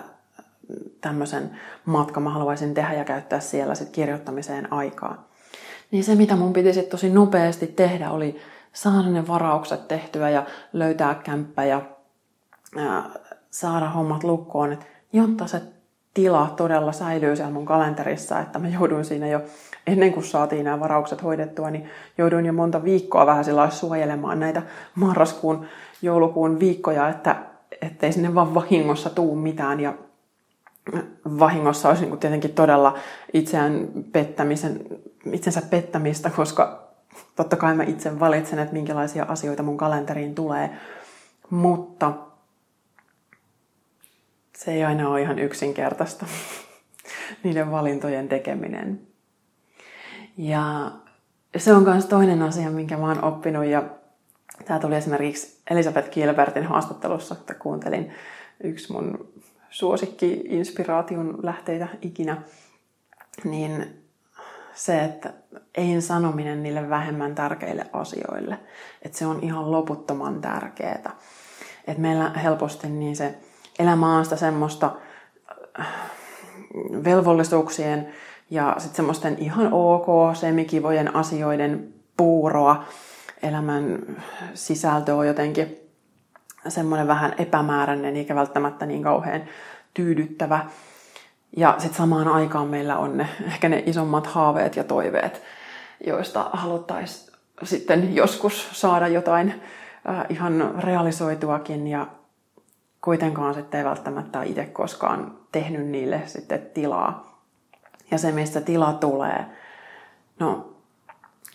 [1.01, 5.27] tämmöisen matkan mä haluaisin tehdä ja käyttää siellä sitten kirjoittamiseen aikaa.
[5.91, 8.41] Niin se, mitä mun piti sitten tosi nopeasti tehdä, oli
[8.73, 11.81] saada ne varaukset tehtyä ja löytää kämppä ja
[13.55, 15.61] saada hommat lukkoon, että jotta se
[16.13, 19.41] tila todella säilyy siellä mun kalenterissa, että mä jouduin siinä jo
[19.87, 24.61] ennen kuin saatiin nämä varaukset hoidettua, niin jouduin jo monta viikkoa vähän sillä suojelemaan näitä
[24.95, 25.65] marraskuun,
[26.01, 27.35] joulukuun viikkoja, että
[27.81, 29.79] ettei sinne vaan vahingossa tuu mitään.
[29.79, 29.93] Ja
[31.39, 32.97] vahingossa olisi niin tietenkin todella
[33.33, 34.81] itseään pettämisen,
[35.31, 36.83] itsensä pettämistä, koska
[37.35, 40.69] totta kai mä itse valitsen, että minkälaisia asioita mun kalenteriin tulee,
[41.49, 42.13] mutta
[44.55, 46.25] se ei aina ole ihan yksinkertaista,
[47.43, 49.01] niiden valintojen tekeminen.
[50.37, 50.91] Ja
[51.57, 53.83] se on myös toinen asia, minkä mä oon oppinut ja
[54.65, 58.11] tämä tuli esimerkiksi Elisabeth Kielbertin haastattelussa, että kuuntelin
[58.63, 59.33] yksi mun
[59.69, 62.41] suosikki-inspiraation lähteitä ikinä,
[63.43, 64.03] niin
[64.73, 65.33] se, että
[65.75, 68.59] ei sanominen niille vähemmän tärkeille asioille,
[69.01, 71.15] että se on ihan loputtoman tärkeää.
[71.87, 73.35] Että meillä helposti niin se
[73.79, 74.91] elämä on sitä semmoista
[75.79, 75.87] äh,
[77.03, 78.13] velvollisuuksien
[78.49, 82.83] ja sitten semmoisten ihan ok, semikivojen asioiden puuroa.
[83.43, 83.99] Elämän
[84.53, 85.77] sisältö on jotenkin
[86.67, 89.43] semmoinen vähän epämääräinen eikä välttämättä niin kauhean
[89.93, 90.65] tyydyttävä.
[91.57, 95.41] Ja sitten samaan aikaan meillä on ne, ehkä ne isommat haaveet ja toiveet,
[96.07, 99.61] joista haluttaisiin sitten joskus saada jotain
[100.09, 101.87] äh, ihan realisoituakin.
[101.87, 102.07] Ja
[103.05, 107.39] kuitenkaan sitten ei välttämättä itse koskaan tehnyt niille sitten tilaa.
[108.11, 109.45] Ja se, mistä tila tulee,
[110.39, 110.73] no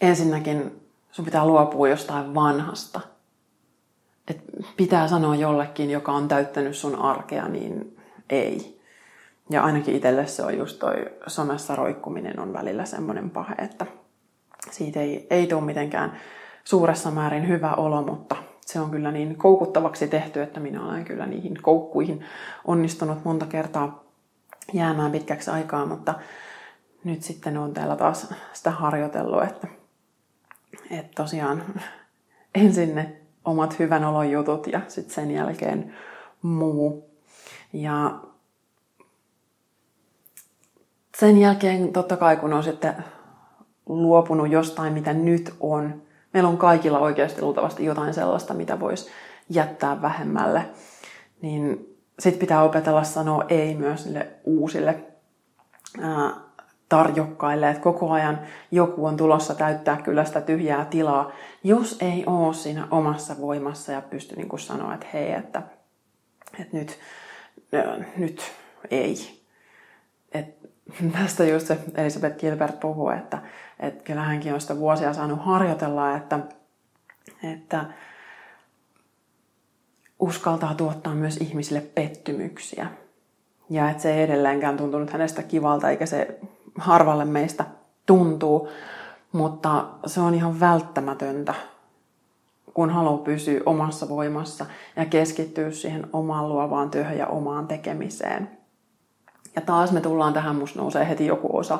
[0.00, 3.00] ensinnäkin sun pitää luopua jostain vanhasta.
[4.28, 4.40] Et
[4.76, 7.98] pitää sanoa jollekin, joka on täyttänyt sun arkea, niin
[8.30, 8.80] ei.
[9.50, 10.94] Ja ainakin itselle se on just toi
[11.26, 13.86] somessa roikkuminen on välillä semmoinen pahe, että
[14.70, 16.16] siitä ei, ei tule mitenkään
[16.64, 18.36] suuressa määrin hyvä olo, mutta
[18.72, 22.24] se on kyllä niin koukuttavaksi tehty, että minä olen kyllä niihin koukkuihin
[22.64, 24.04] onnistunut monta kertaa
[24.72, 26.14] jäämään pitkäksi aikaa, mutta
[27.04, 29.68] nyt sitten on täällä taas sitä harjoitellut, että,
[30.90, 31.62] että tosiaan
[32.54, 35.94] ensin ne omat hyvän olon jutut ja sitten sen jälkeen
[36.42, 37.10] muu.
[37.72, 38.20] Ja
[41.18, 42.94] sen jälkeen totta kai kun on sitten
[43.86, 46.02] luopunut jostain, mitä nyt on,
[46.32, 49.10] meillä on kaikilla oikeasti luultavasti jotain sellaista, mitä voisi
[49.48, 50.64] jättää vähemmälle,
[51.42, 55.04] niin sitten pitää opetella sanoa ei myös niille uusille
[56.00, 56.30] ää,
[56.88, 58.40] tarjokkaille, että koko ajan
[58.70, 61.32] joku on tulossa täyttää kyllä sitä tyhjää tilaa,
[61.64, 65.62] jos ei ole siinä omassa voimassa ja pysty niin kuin sanoa, että hei, että,
[66.60, 66.98] että nyt,
[68.16, 68.42] nyt
[68.90, 69.39] ei.
[71.08, 73.38] Tästä just se Elisabeth Gilbert puhuu, että,
[73.80, 76.38] että kyllä hänkin on sitä vuosia saanut harjoitella, että,
[77.42, 77.84] että
[80.18, 82.86] uskaltaa tuottaa myös ihmisille pettymyksiä.
[83.70, 86.38] Ja että se ei edelleenkään tuntunut hänestä kivalta, eikä se
[86.78, 87.64] harvalle meistä
[88.06, 88.68] tuntuu,
[89.32, 91.54] mutta se on ihan välttämätöntä,
[92.74, 98.59] kun haluaa pysyä omassa voimassa ja keskittyä siihen omaan luovaan työhön ja omaan tekemiseen.
[99.56, 101.78] Ja taas me tullaan tähän, musta nousee heti joku osa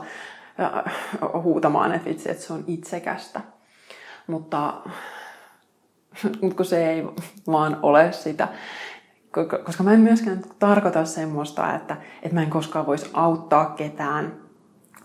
[1.42, 3.40] huutamaan, että vitsi, että se on itsekästä.
[4.26, 4.74] Mutta,
[6.42, 7.04] mutta kun se ei
[7.46, 8.48] vaan ole sitä,
[9.64, 14.33] koska mä en myöskään tarkoita semmoista, että, että mä en koskaan voisi auttaa ketään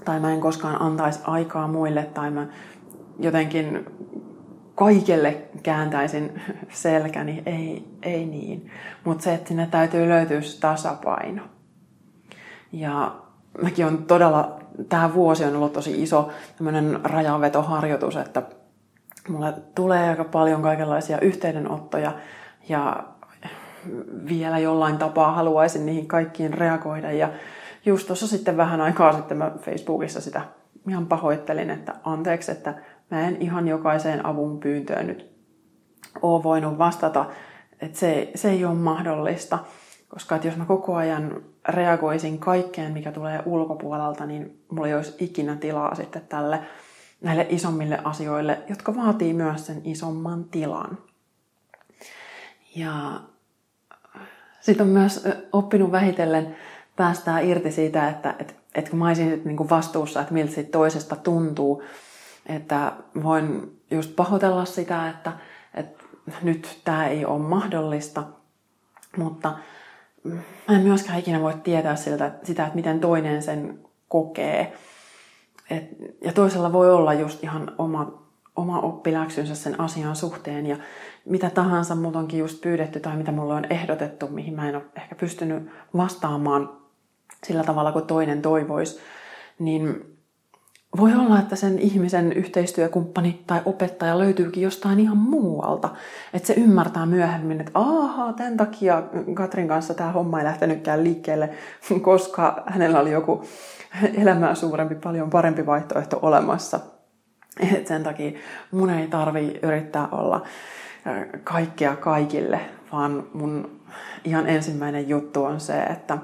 [0.05, 2.47] tai mä en koskaan antaisi aikaa muille tai mä
[3.19, 3.85] jotenkin
[4.75, 8.71] kaikelle kääntäisin selkäni, ei, ei niin.
[9.03, 11.41] Mutta se, että sinne täytyy löytyä tasapaino.
[12.75, 13.15] Ja
[13.61, 14.59] mäkin on todella,
[14.89, 18.41] tämä vuosi on ollut tosi iso tämmöinen rajanvetoharjoitus, että
[19.29, 22.11] mulle tulee aika paljon kaikenlaisia yhteydenottoja
[22.69, 23.03] ja
[24.29, 27.11] vielä jollain tapaa haluaisin niihin kaikkiin reagoida.
[27.11, 27.29] Ja
[27.85, 30.41] just tuossa sitten vähän aikaa sitten mä Facebookissa sitä
[30.89, 32.73] ihan pahoittelin, että anteeksi, että
[33.11, 35.35] mä en ihan jokaiseen avun pyyntöön nyt
[36.21, 37.25] ole voinut vastata,
[37.81, 39.59] että se, se ei ole mahdollista.
[40.15, 45.15] Koska että jos mä koko ajan reagoisin kaikkeen, mikä tulee ulkopuolelta, niin mulla ei olisi
[45.19, 46.59] ikinä tilaa sitten tälle
[47.21, 50.97] näille isommille asioille, jotka vaatii myös sen isomman tilan.
[52.75, 53.21] Ja
[54.61, 56.55] sitten on myös oppinut vähitellen
[56.95, 60.53] päästää irti siitä, että, että, että kun mä olisin sitten niin kuin vastuussa, että miltä
[60.53, 61.83] siitä toisesta tuntuu,
[62.45, 65.31] että voin just pahoitella sitä, että,
[65.73, 66.03] että
[66.41, 68.23] nyt tämä ei ole mahdollista,
[69.17, 69.57] mutta
[70.25, 74.73] mä en myöskään ikinä voi tietää siltä, sitä, että miten toinen sen kokee.
[75.69, 75.83] Et,
[76.21, 78.23] ja toisella voi olla just ihan oma,
[78.55, 80.77] oma oppiläksynsä sen asian suhteen ja
[81.25, 84.83] mitä tahansa mut onkin just pyydetty tai mitä mulle on ehdotettu, mihin mä en ole
[84.95, 86.69] ehkä pystynyt vastaamaan
[87.43, 88.99] sillä tavalla kuin toinen toivoisi,
[89.59, 90.14] niin
[90.97, 95.89] voi olla, että sen ihmisen yhteistyökumppani tai opettaja löytyykin jostain ihan muualta.
[96.33, 99.03] Että se ymmärtää myöhemmin, että ahaa, tämän takia
[99.33, 101.49] Katrin kanssa tämä homma ei lähtenytkään liikkeelle,
[102.01, 103.43] koska hänellä oli joku
[104.21, 106.79] elämää suurempi, paljon parempi vaihtoehto olemassa.
[107.73, 108.31] Et sen takia
[108.71, 110.43] mun ei tarvi yrittää olla
[111.43, 112.59] kaikkea kaikille,
[112.91, 113.81] vaan mun
[114.23, 116.17] ihan ensimmäinen juttu on se, että,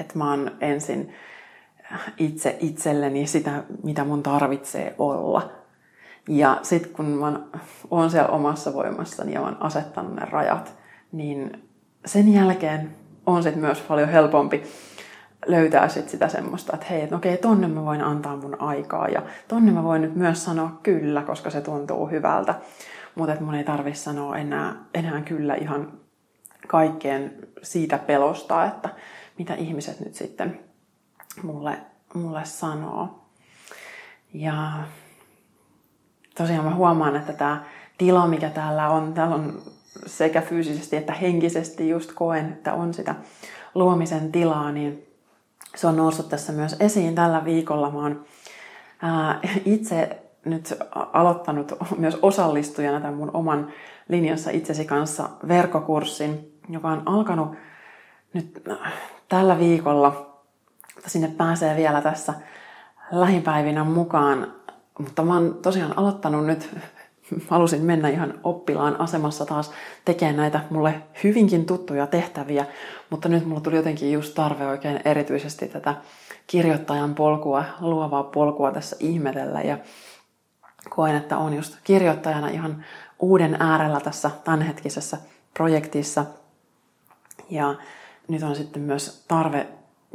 [0.00, 1.12] että mä oon ensin
[2.18, 5.52] itse itselleni sitä, mitä mun tarvitsee olla.
[6.28, 7.40] Ja sitten kun mä
[7.90, 10.74] oon siellä omassa voimassani ja oon asettanut ne rajat,
[11.12, 11.68] niin
[12.06, 12.96] sen jälkeen
[13.26, 14.62] on sitten myös paljon helpompi
[15.46, 19.22] löytää sit sitä semmoista, että hei, että okei, tonne mä voin antaa mun aikaa ja
[19.48, 22.54] tonne mä voin nyt myös sanoa kyllä, koska se tuntuu hyvältä.
[23.14, 25.92] Mutta että mun ei tarvi sanoa enää, enää kyllä ihan
[26.66, 28.88] kaikkeen siitä pelosta, että
[29.38, 30.60] mitä ihmiset nyt sitten
[31.42, 31.78] mulle,
[32.14, 33.08] mulle sanoo.
[34.34, 34.72] Ja
[36.36, 37.64] tosiaan mä huomaan, että tämä
[37.98, 39.62] tila, mikä täällä on, täällä on
[40.06, 43.14] sekä fyysisesti että henkisesti just koen, että on sitä
[43.74, 45.06] luomisen tilaa, niin
[45.76, 47.90] se on noussut tässä myös esiin tällä viikolla.
[47.90, 48.24] Mä oon
[49.02, 53.72] ää, itse nyt aloittanut myös osallistujana tämän mun oman
[54.08, 57.54] linjassa itsesi kanssa verkkokurssin, joka on alkanut
[58.32, 58.62] nyt
[59.28, 60.25] tällä viikolla
[61.06, 62.34] sinne pääsee vielä tässä
[63.10, 64.52] lähipäivinä mukaan.
[64.98, 66.70] Mutta mä oon tosiaan aloittanut nyt,
[67.48, 69.72] halusin mennä ihan oppilaan asemassa taas
[70.04, 72.66] tekemään näitä mulle hyvinkin tuttuja tehtäviä,
[73.10, 75.94] mutta nyt mulla tuli jotenkin just tarve oikein erityisesti tätä
[76.46, 79.60] kirjoittajan polkua, luovaa polkua tässä ihmetellä.
[79.60, 79.78] Ja
[80.88, 82.84] koen, että on just kirjoittajana ihan
[83.18, 85.18] uuden äärellä tässä tämänhetkisessä
[85.54, 86.24] projektissa.
[87.50, 87.74] Ja
[88.28, 89.66] nyt on sitten myös tarve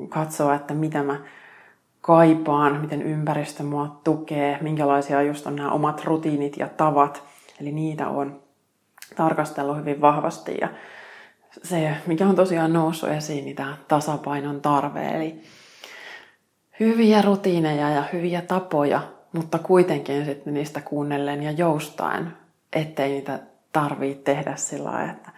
[0.09, 1.17] katsoa, että mitä mä
[2.01, 7.23] kaipaan, miten ympäristö mua tukee, minkälaisia just on nämä omat rutiinit ja tavat.
[7.61, 8.39] Eli niitä on
[9.15, 10.57] tarkastellut hyvin vahvasti.
[10.61, 10.69] Ja
[11.63, 15.07] se, mikä on tosiaan noussut esiin, niin tämä tasapainon tarve.
[15.07, 15.41] Eli
[16.79, 19.01] hyviä rutiineja ja hyviä tapoja,
[19.33, 22.33] mutta kuitenkin sitten niistä kuunnellen ja joustaen,
[22.73, 23.39] ettei niitä
[23.73, 25.31] tarvitse tehdä sillä lailla, että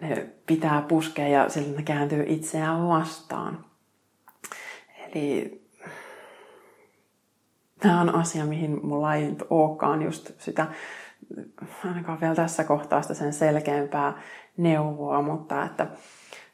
[0.00, 3.64] ne pitää puskea ja silloin ne kääntyy itseään vastaan.
[5.14, 5.62] Eli
[7.80, 10.66] tämä on asia, mihin mulla ei olekaan just sitä,
[11.84, 14.22] ainakaan vielä tässä kohtaa sitä sen selkeämpää
[14.56, 15.86] neuvoa, mutta että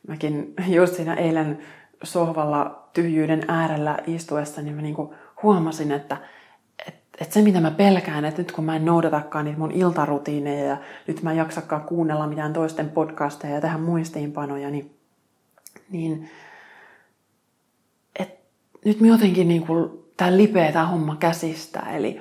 [0.08, 1.58] mäkin just siinä eilen
[2.02, 6.16] sohvalla tyhjyyden äärellä istuessa, niin mä niinku huomasin, että
[7.20, 10.76] että se mitä mä pelkään, että nyt kun mä en noudatakaan niitä mun iltarutiineja ja
[11.06, 14.96] nyt mä en jaksakaan kuunnella mitään toisten podcasteja ja tähän muistiinpanoja, niin,
[15.90, 16.30] niin
[18.86, 21.80] nyt mä jotenkin niin kuin, tää lipeä tää homma käsistä.
[21.80, 22.20] Eli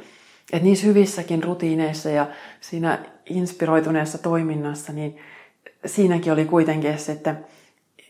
[0.54, 2.28] että niissä hyvissäkin rutiineissa ja
[2.62, 5.18] siinä inspiroituneessa toiminnassa, niin
[5.86, 7.46] siinäkin oli kuitenkin sitten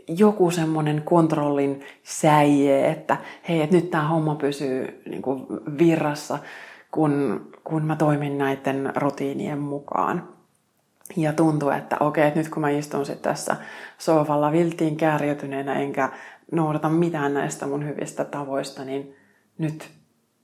[0.08, 3.18] joku semmoinen kontrollin säie, että
[3.50, 5.46] hei, että nyt tämä homma pysyy niin kuin
[5.78, 6.40] virrassa
[6.92, 10.30] kun, kun mä toimin näiden rutiinien mukaan.
[11.18, 13.56] Ja tuntuu, että okei, että nyt kun mä istun sitten tässä
[13.98, 16.10] sohvalla viltiin kärjytyneenä enkä
[16.52, 19.16] noudata mitään näistä mun hyvistä tavoista, niin
[19.58, 19.90] nyt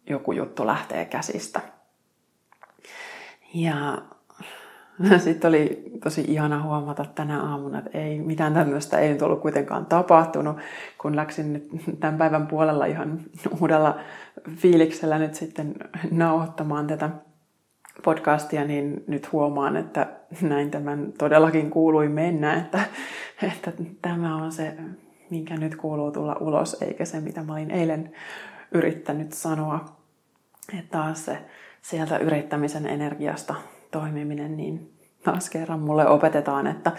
[0.09, 1.61] joku juttu lähtee käsistä.
[3.53, 4.01] Ja
[5.17, 9.85] sitten oli tosi ihana huomata tänä aamuna, että ei mitään tämmöistä ei nyt ollut kuitenkaan
[9.85, 10.57] tapahtunut,
[10.97, 13.19] kun läksin nyt tämän päivän puolella ihan
[13.61, 13.99] uudella
[14.55, 15.75] fiiliksellä nyt sitten
[16.11, 17.09] nauhoittamaan tätä
[18.03, 20.07] podcastia, niin nyt huomaan, että
[20.41, 22.79] näin tämän todellakin kuului mennä, että,
[23.43, 23.71] että
[24.01, 24.77] tämä on se,
[25.31, 28.11] minkä nyt kuuluu tulla ulos, eikä se, mitä mä olin eilen
[28.71, 29.97] yrittänyt sanoa.
[30.79, 31.37] Että taas se
[31.81, 33.55] sieltä yrittämisen energiasta
[33.91, 36.91] toimiminen, niin taas kerran mulle opetetaan, että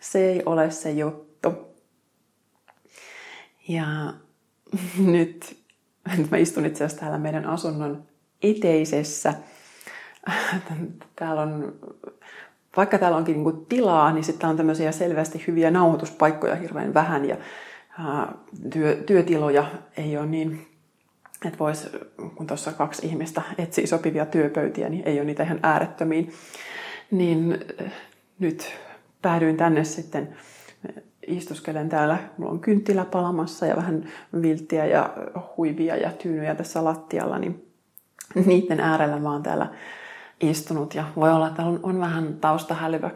[0.00, 1.52] se ei ole se juttu.
[3.68, 3.86] Ja
[5.14, 5.56] nyt
[6.30, 8.02] mä istun itse asiassa täällä meidän asunnon
[8.42, 9.34] eteisessä.
[11.16, 11.74] Täällä on,
[12.76, 17.36] vaikka täällä onkin niinku tilaa, niin sitten on tämmöisiä selvästi hyviä nauhoituspaikkoja hirveän vähän ja
[18.72, 19.66] työ, työtiloja
[19.96, 20.76] ei ole niin
[21.44, 21.90] että vois,
[22.34, 26.32] kun tuossa kaksi ihmistä etsii sopivia työpöytiä, niin ei ole niitä ihan äärettömiin.
[27.10, 27.92] Niin äh,
[28.38, 28.72] nyt
[29.22, 30.36] päädyin tänne sitten
[30.88, 32.18] äh, istuskelen täällä.
[32.38, 34.08] Mulla on kynttilä palamassa ja vähän
[34.42, 35.16] vilttiä ja
[35.56, 37.72] huivia ja tyynyjä tässä lattialla, niin
[38.46, 39.66] niiden äärellä mä oon täällä
[40.40, 40.94] istunut.
[40.94, 43.10] Ja voi olla, että on, on vähän taustahälyvä,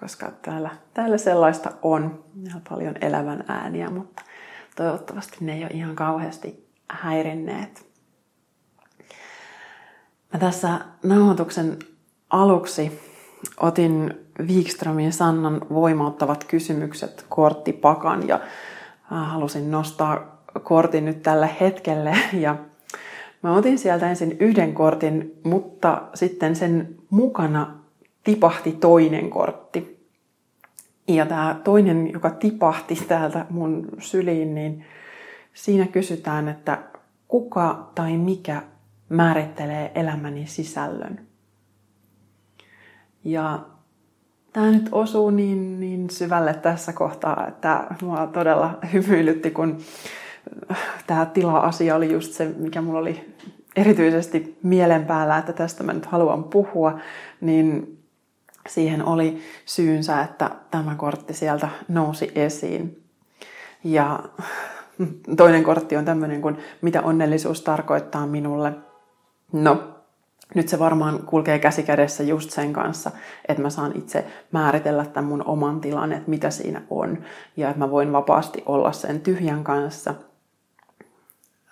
[0.00, 2.24] koska täällä, täällä sellaista on.
[2.42, 4.22] Ja paljon elävän ääniä, mutta
[4.76, 7.86] toivottavasti ne ei ole ihan kauheasti häirinneet.
[10.32, 11.78] Mä tässä nauhoituksen
[12.30, 13.00] aluksi
[13.60, 14.14] otin
[14.46, 18.40] Wikströmin Sannan voimauttavat kysymykset korttipakan ja
[19.02, 22.56] halusin nostaa kortin nyt tällä hetkelle ja
[23.42, 27.83] mä otin sieltä ensin yhden kortin, mutta sitten sen mukana
[28.24, 30.08] tipahti toinen kortti.
[31.08, 34.84] Ja tämä toinen, joka tipahti täältä mun syliin, niin
[35.54, 36.78] Siinä kysytään, että
[37.28, 38.62] kuka tai mikä
[39.08, 41.20] määrittelee elämäni sisällön.
[43.24, 43.60] Ja
[44.52, 49.78] tämä nyt osuu niin, niin syvälle tässä kohtaa, että mua todella hymyilytti, kun
[51.06, 53.34] tämä tila-asia oli just se, mikä mulla oli
[53.76, 57.00] erityisesti mielen päällä, että tästä mä nyt haluan puhua,
[57.40, 57.98] niin
[58.68, 63.02] siihen oli syynsä, että tämä kortti sieltä nousi esiin.
[63.84, 64.20] Ja
[65.36, 68.72] Toinen kortti on tämmöinen kuin, mitä onnellisuus tarkoittaa minulle.
[69.52, 69.82] No,
[70.54, 73.10] nyt se varmaan kulkee käsi kädessä just sen kanssa,
[73.48, 77.18] että mä saan itse määritellä tämän mun oman tilan, että mitä siinä on.
[77.56, 80.14] Ja että mä voin vapaasti olla sen tyhjän kanssa.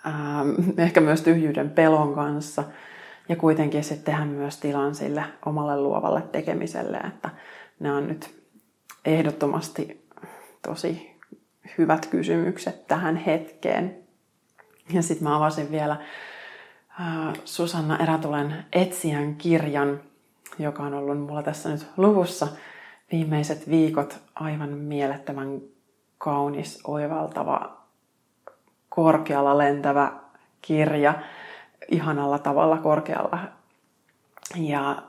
[0.05, 2.63] Ähm, ehkä myös tyhjyyden pelon kanssa.
[3.29, 6.97] Ja kuitenkin sitten tehdä myös tilan sille omalle luovalle tekemiselle.
[6.97, 7.29] Että
[7.79, 8.43] nämä on nyt
[9.05, 10.07] ehdottomasti
[10.61, 11.19] tosi
[11.77, 13.97] hyvät kysymykset tähän hetkeen.
[14.93, 15.97] Ja sitten mä avasin vielä
[17.45, 20.01] Susanna Erätulen Etsijän kirjan,
[20.59, 22.47] joka on ollut mulla tässä nyt luvussa
[23.11, 25.61] viimeiset viikot aivan mielettömän
[26.17, 27.77] kaunis, oivaltava,
[28.89, 30.11] korkealla lentävä
[30.61, 31.13] kirja,
[31.91, 33.39] ihanalla tavalla korkealla
[34.55, 35.03] Ja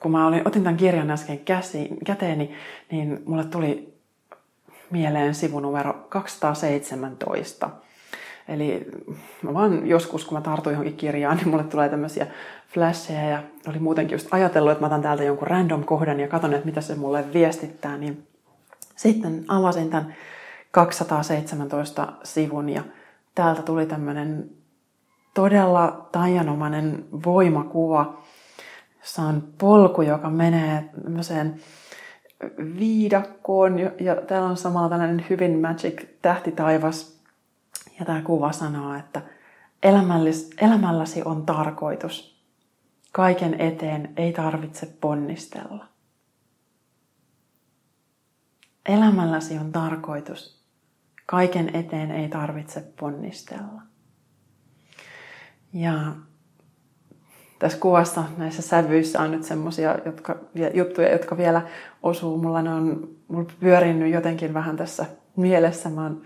[0.00, 2.54] kun mä olin, otin tämän kirjan äsken käsi, käteeni,
[2.90, 3.94] niin mulle tuli
[4.90, 7.70] mieleen sivunumero 217.
[8.48, 8.90] Eli
[9.42, 12.26] mä vaan joskus, kun mä tartuin johonkin kirjaan, niin mulle tulee tämmöisiä
[12.68, 16.54] flasheja ja oli muutenkin just ajatellut, että mä otan täältä jonkun random kohdan ja katson,
[16.54, 18.26] että mitä se mulle viestittää, niin
[18.96, 20.14] sitten avasin tämän
[20.70, 22.82] 217 sivun ja
[23.34, 24.50] täältä tuli tämmöinen
[25.36, 28.22] todella taianomainen voimakuva,
[29.00, 31.60] jossa on polku, joka menee tämmöiseen
[32.78, 37.20] viidakkoon ja täällä on samalla tällainen hyvin magic tähtitaivas.
[37.98, 39.22] Ja tämä kuva sanoo, että
[40.60, 42.42] elämälläsi on tarkoitus.
[43.12, 45.84] Kaiken eteen ei tarvitse ponnistella.
[48.88, 50.62] Elämälläsi on tarkoitus.
[51.26, 53.82] Kaiken eteen ei tarvitse ponnistella.
[55.76, 56.12] Ja
[57.58, 59.94] tässä kuvassa näissä sävyissä on nyt semmoisia
[60.74, 61.62] juttuja, jotka vielä
[62.02, 62.38] osuu.
[62.38, 65.06] Mulla ne on mulla pyörinyt jotenkin vähän tässä
[65.36, 65.90] mielessä.
[65.90, 66.22] Mä oon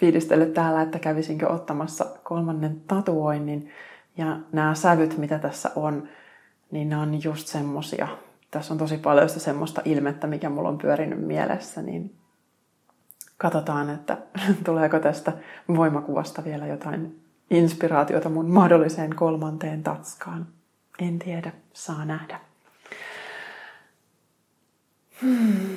[0.00, 3.70] fiilistellyt täällä, että kävisinkö ottamassa kolmannen tatuoinnin.
[4.16, 6.08] Ja nämä sävyt, mitä tässä on,
[6.70, 8.08] niin ne on just semmosia.
[8.50, 12.14] Tässä on tosi paljon sitä semmoista ilmettä, mikä mulla on pyörinyt mielessä, niin
[13.38, 14.18] katsotaan, että
[14.64, 15.32] tuleeko tästä
[15.76, 20.46] voimakuvasta vielä jotain inspiraatiota mun mahdolliseen kolmanteen tatskaan.
[20.98, 22.40] En tiedä, saa nähdä.
[25.22, 25.76] Hmm.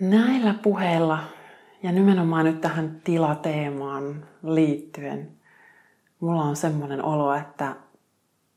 [0.00, 1.24] Näillä puheilla
[1.82, 5.30] ja nimenomaan nyt tähän tilateemaan liittyen,
[6.20, 7.76] mulla on semmoinen olo, että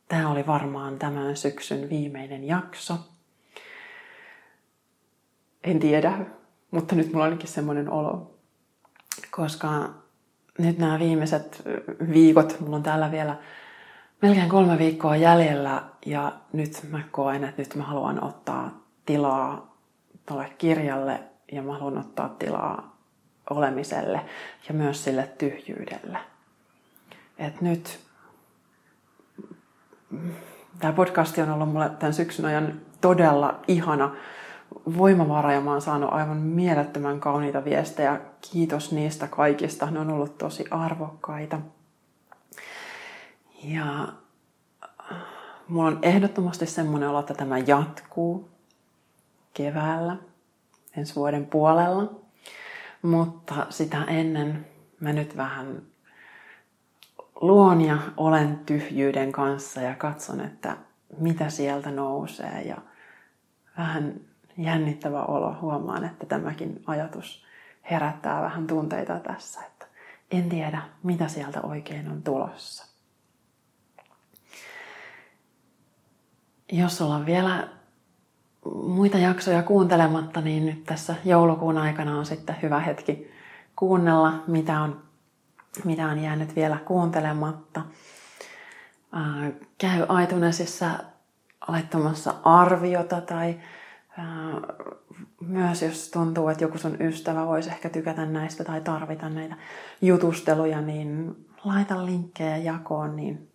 [0.08, 2.94] tämä oli varmaan tämän syksyn viimeinen jakso.
[5.64, 6.26] En tiedä,
[6.72, 8.31] mutta nyt mulla on ainakin semmoinen olo
[9.32, 9.90] koska
[10.58, 11.64] nyt nämä viimeiset
[12.14, 13.36] viikot, mulla on täällä vielä
[14.22, 19.76] melkein kolme viikkoa jäljellä ja nyt mä koen, että nyt mä haluan ottaa tilaa
[20.26, 21.20] tuolle kirjalle
[21.52, 22.98] ja mä haluan ottaa tilaa
[23.50, 24.22] olemiselle
[24.68, 26.18] ja myös sille tyhjyydelle.
[27.38, 28.00] Et nyt
[30.80, 34.16] tämä podcasti on ollut mulle tämän syksyn ajan todella ihana
[34.98, 38.22] voimavara ja mä oon saanut aivan mielettömän kauniita viestejä.
[38.52, 39.92] Kiitos niistä kaikista.
[39.92, 41.60] Ne on ollut tosi arvokkaita.
[43.64, 44.08] Ja
[45.68, 48.50] mulla on ehdottomasti semmoinen olo, että tämä jatkuu
[49.54, 50.16] keväällä,
[50.98, 52.14] ensi vuoden puolella.
[53.02, 54.68] Mutta sitä ennen
[55.00, 55.82] mä nyt vähän
[57.42, 60.78] luon ja olen tyhjyyden kanssa ja katson, että
[61.18, 62.78] mitä sieltä nousee ja
[63.78, 64.22] vähän
[64.58, 65.56] jännittävä olo.
[65.62, 67.46] Huomaan, että tämäkin ajatus
[67.92, 69.86] herättää vähän tunteita tässä, että
[70.32, 72.88] en tiedä, mitä sieltä oikein on tulossa.
[76.72, 77.68] Jos sulla on vielä
[78.74, 83.32] muita jaksoja kuuntelematta, niin nyt tässä joulukuun aikana on sitten hyvä hetki
[83.76, 85.02] kuunnella, mitä on,
[85.84, 87.82] mitä on jäänyt vielä kuuntelematta.
[89.78, 90.90] Käy iTunesissa
[91.68, 93.60] laittamassa arviota tai
[95.42, 99.56] myös jos tuntuu, että joku sun ystävä voisi ehkä tykätä näistä tai tarvita näitä
[100.02, 103.52] jutusteluja, niin laita linkkejä jakoon, niin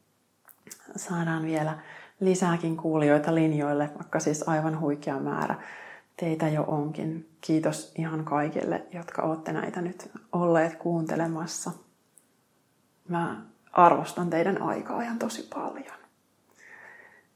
[0.97, 1.79] saadaan vielä
[2.21, 5.55] lisääkin kuulijoita linjoille, vaikka siis aivan huikea määrä
[6.17, 7.29] teitä jo onkin.
[7.41, 11.71] Kiitos ihan kaikille, jotka olette näitä nyt olleet kuuntelemassa.
[13.09, 13.43] Mä
[13.73, 15.97] arvostan teidän aikaa ihan tosi paljon.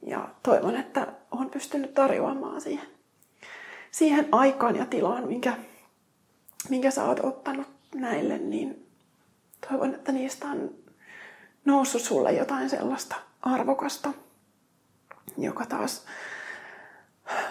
[0.06, 2.99] Ja toivon, että olen pystynyt tarjoamaan siihen
[3.90, 5.56] siihen aikaan ja tilaan, minkä,
[6.68, 8.86] minkä sä oot ottanut näille, niin
[9.68, 10.74] toivon, että niistä on
[11.64, 14.12] noussut sulle jotain sellaista arvokasta,
[15.38, 16.04] joka taas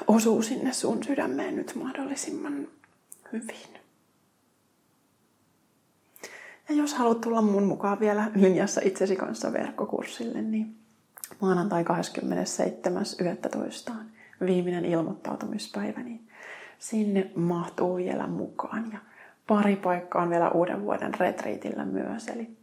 [0.08, 2.68] osuu sinne sun sydämeen nyt mahdollisimman
[3.34, 3.80] hyvin.
[6.70, 10.76] Ja jos haluat tulla mun mukaan vielä linjassa itsesi kanssa verkkokurssille, niin
[11.40, 11.84] maanantai
[13.90, 13.94] 27.11.
[14.46, 16.29] viimeinen ilmoittautumispäivä, niin
[16.80, 18.92] sinne mahtuu vielä mukaan.
[18.92, 19.00] Ja
[19.48, 22.58] pari paikkaa on vielä uuden vuoden retriitillä myös, eli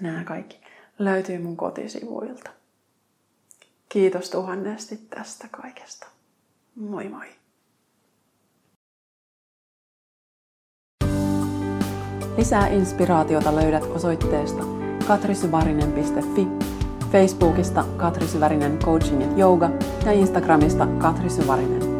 [0.00, 0.60] nämä kaikki
[0.98, 2.50] löytyy mun kotisivuilta.
[3.88, 6.06] Kiitos tuhannesti tästä kaikesta.
[6.74, 7.26] Moi moi!
[12.36, 14.62] Lisää inspiraatiota löydät osoitteesta
[15.06, 16.48] katrisyvarinen.fi,
[17.12, 19.70] Facebookista Katri Syvärinen Coaching ja Yoga
[20.04, 21.97] ja Instagramista Katri Syvärinen.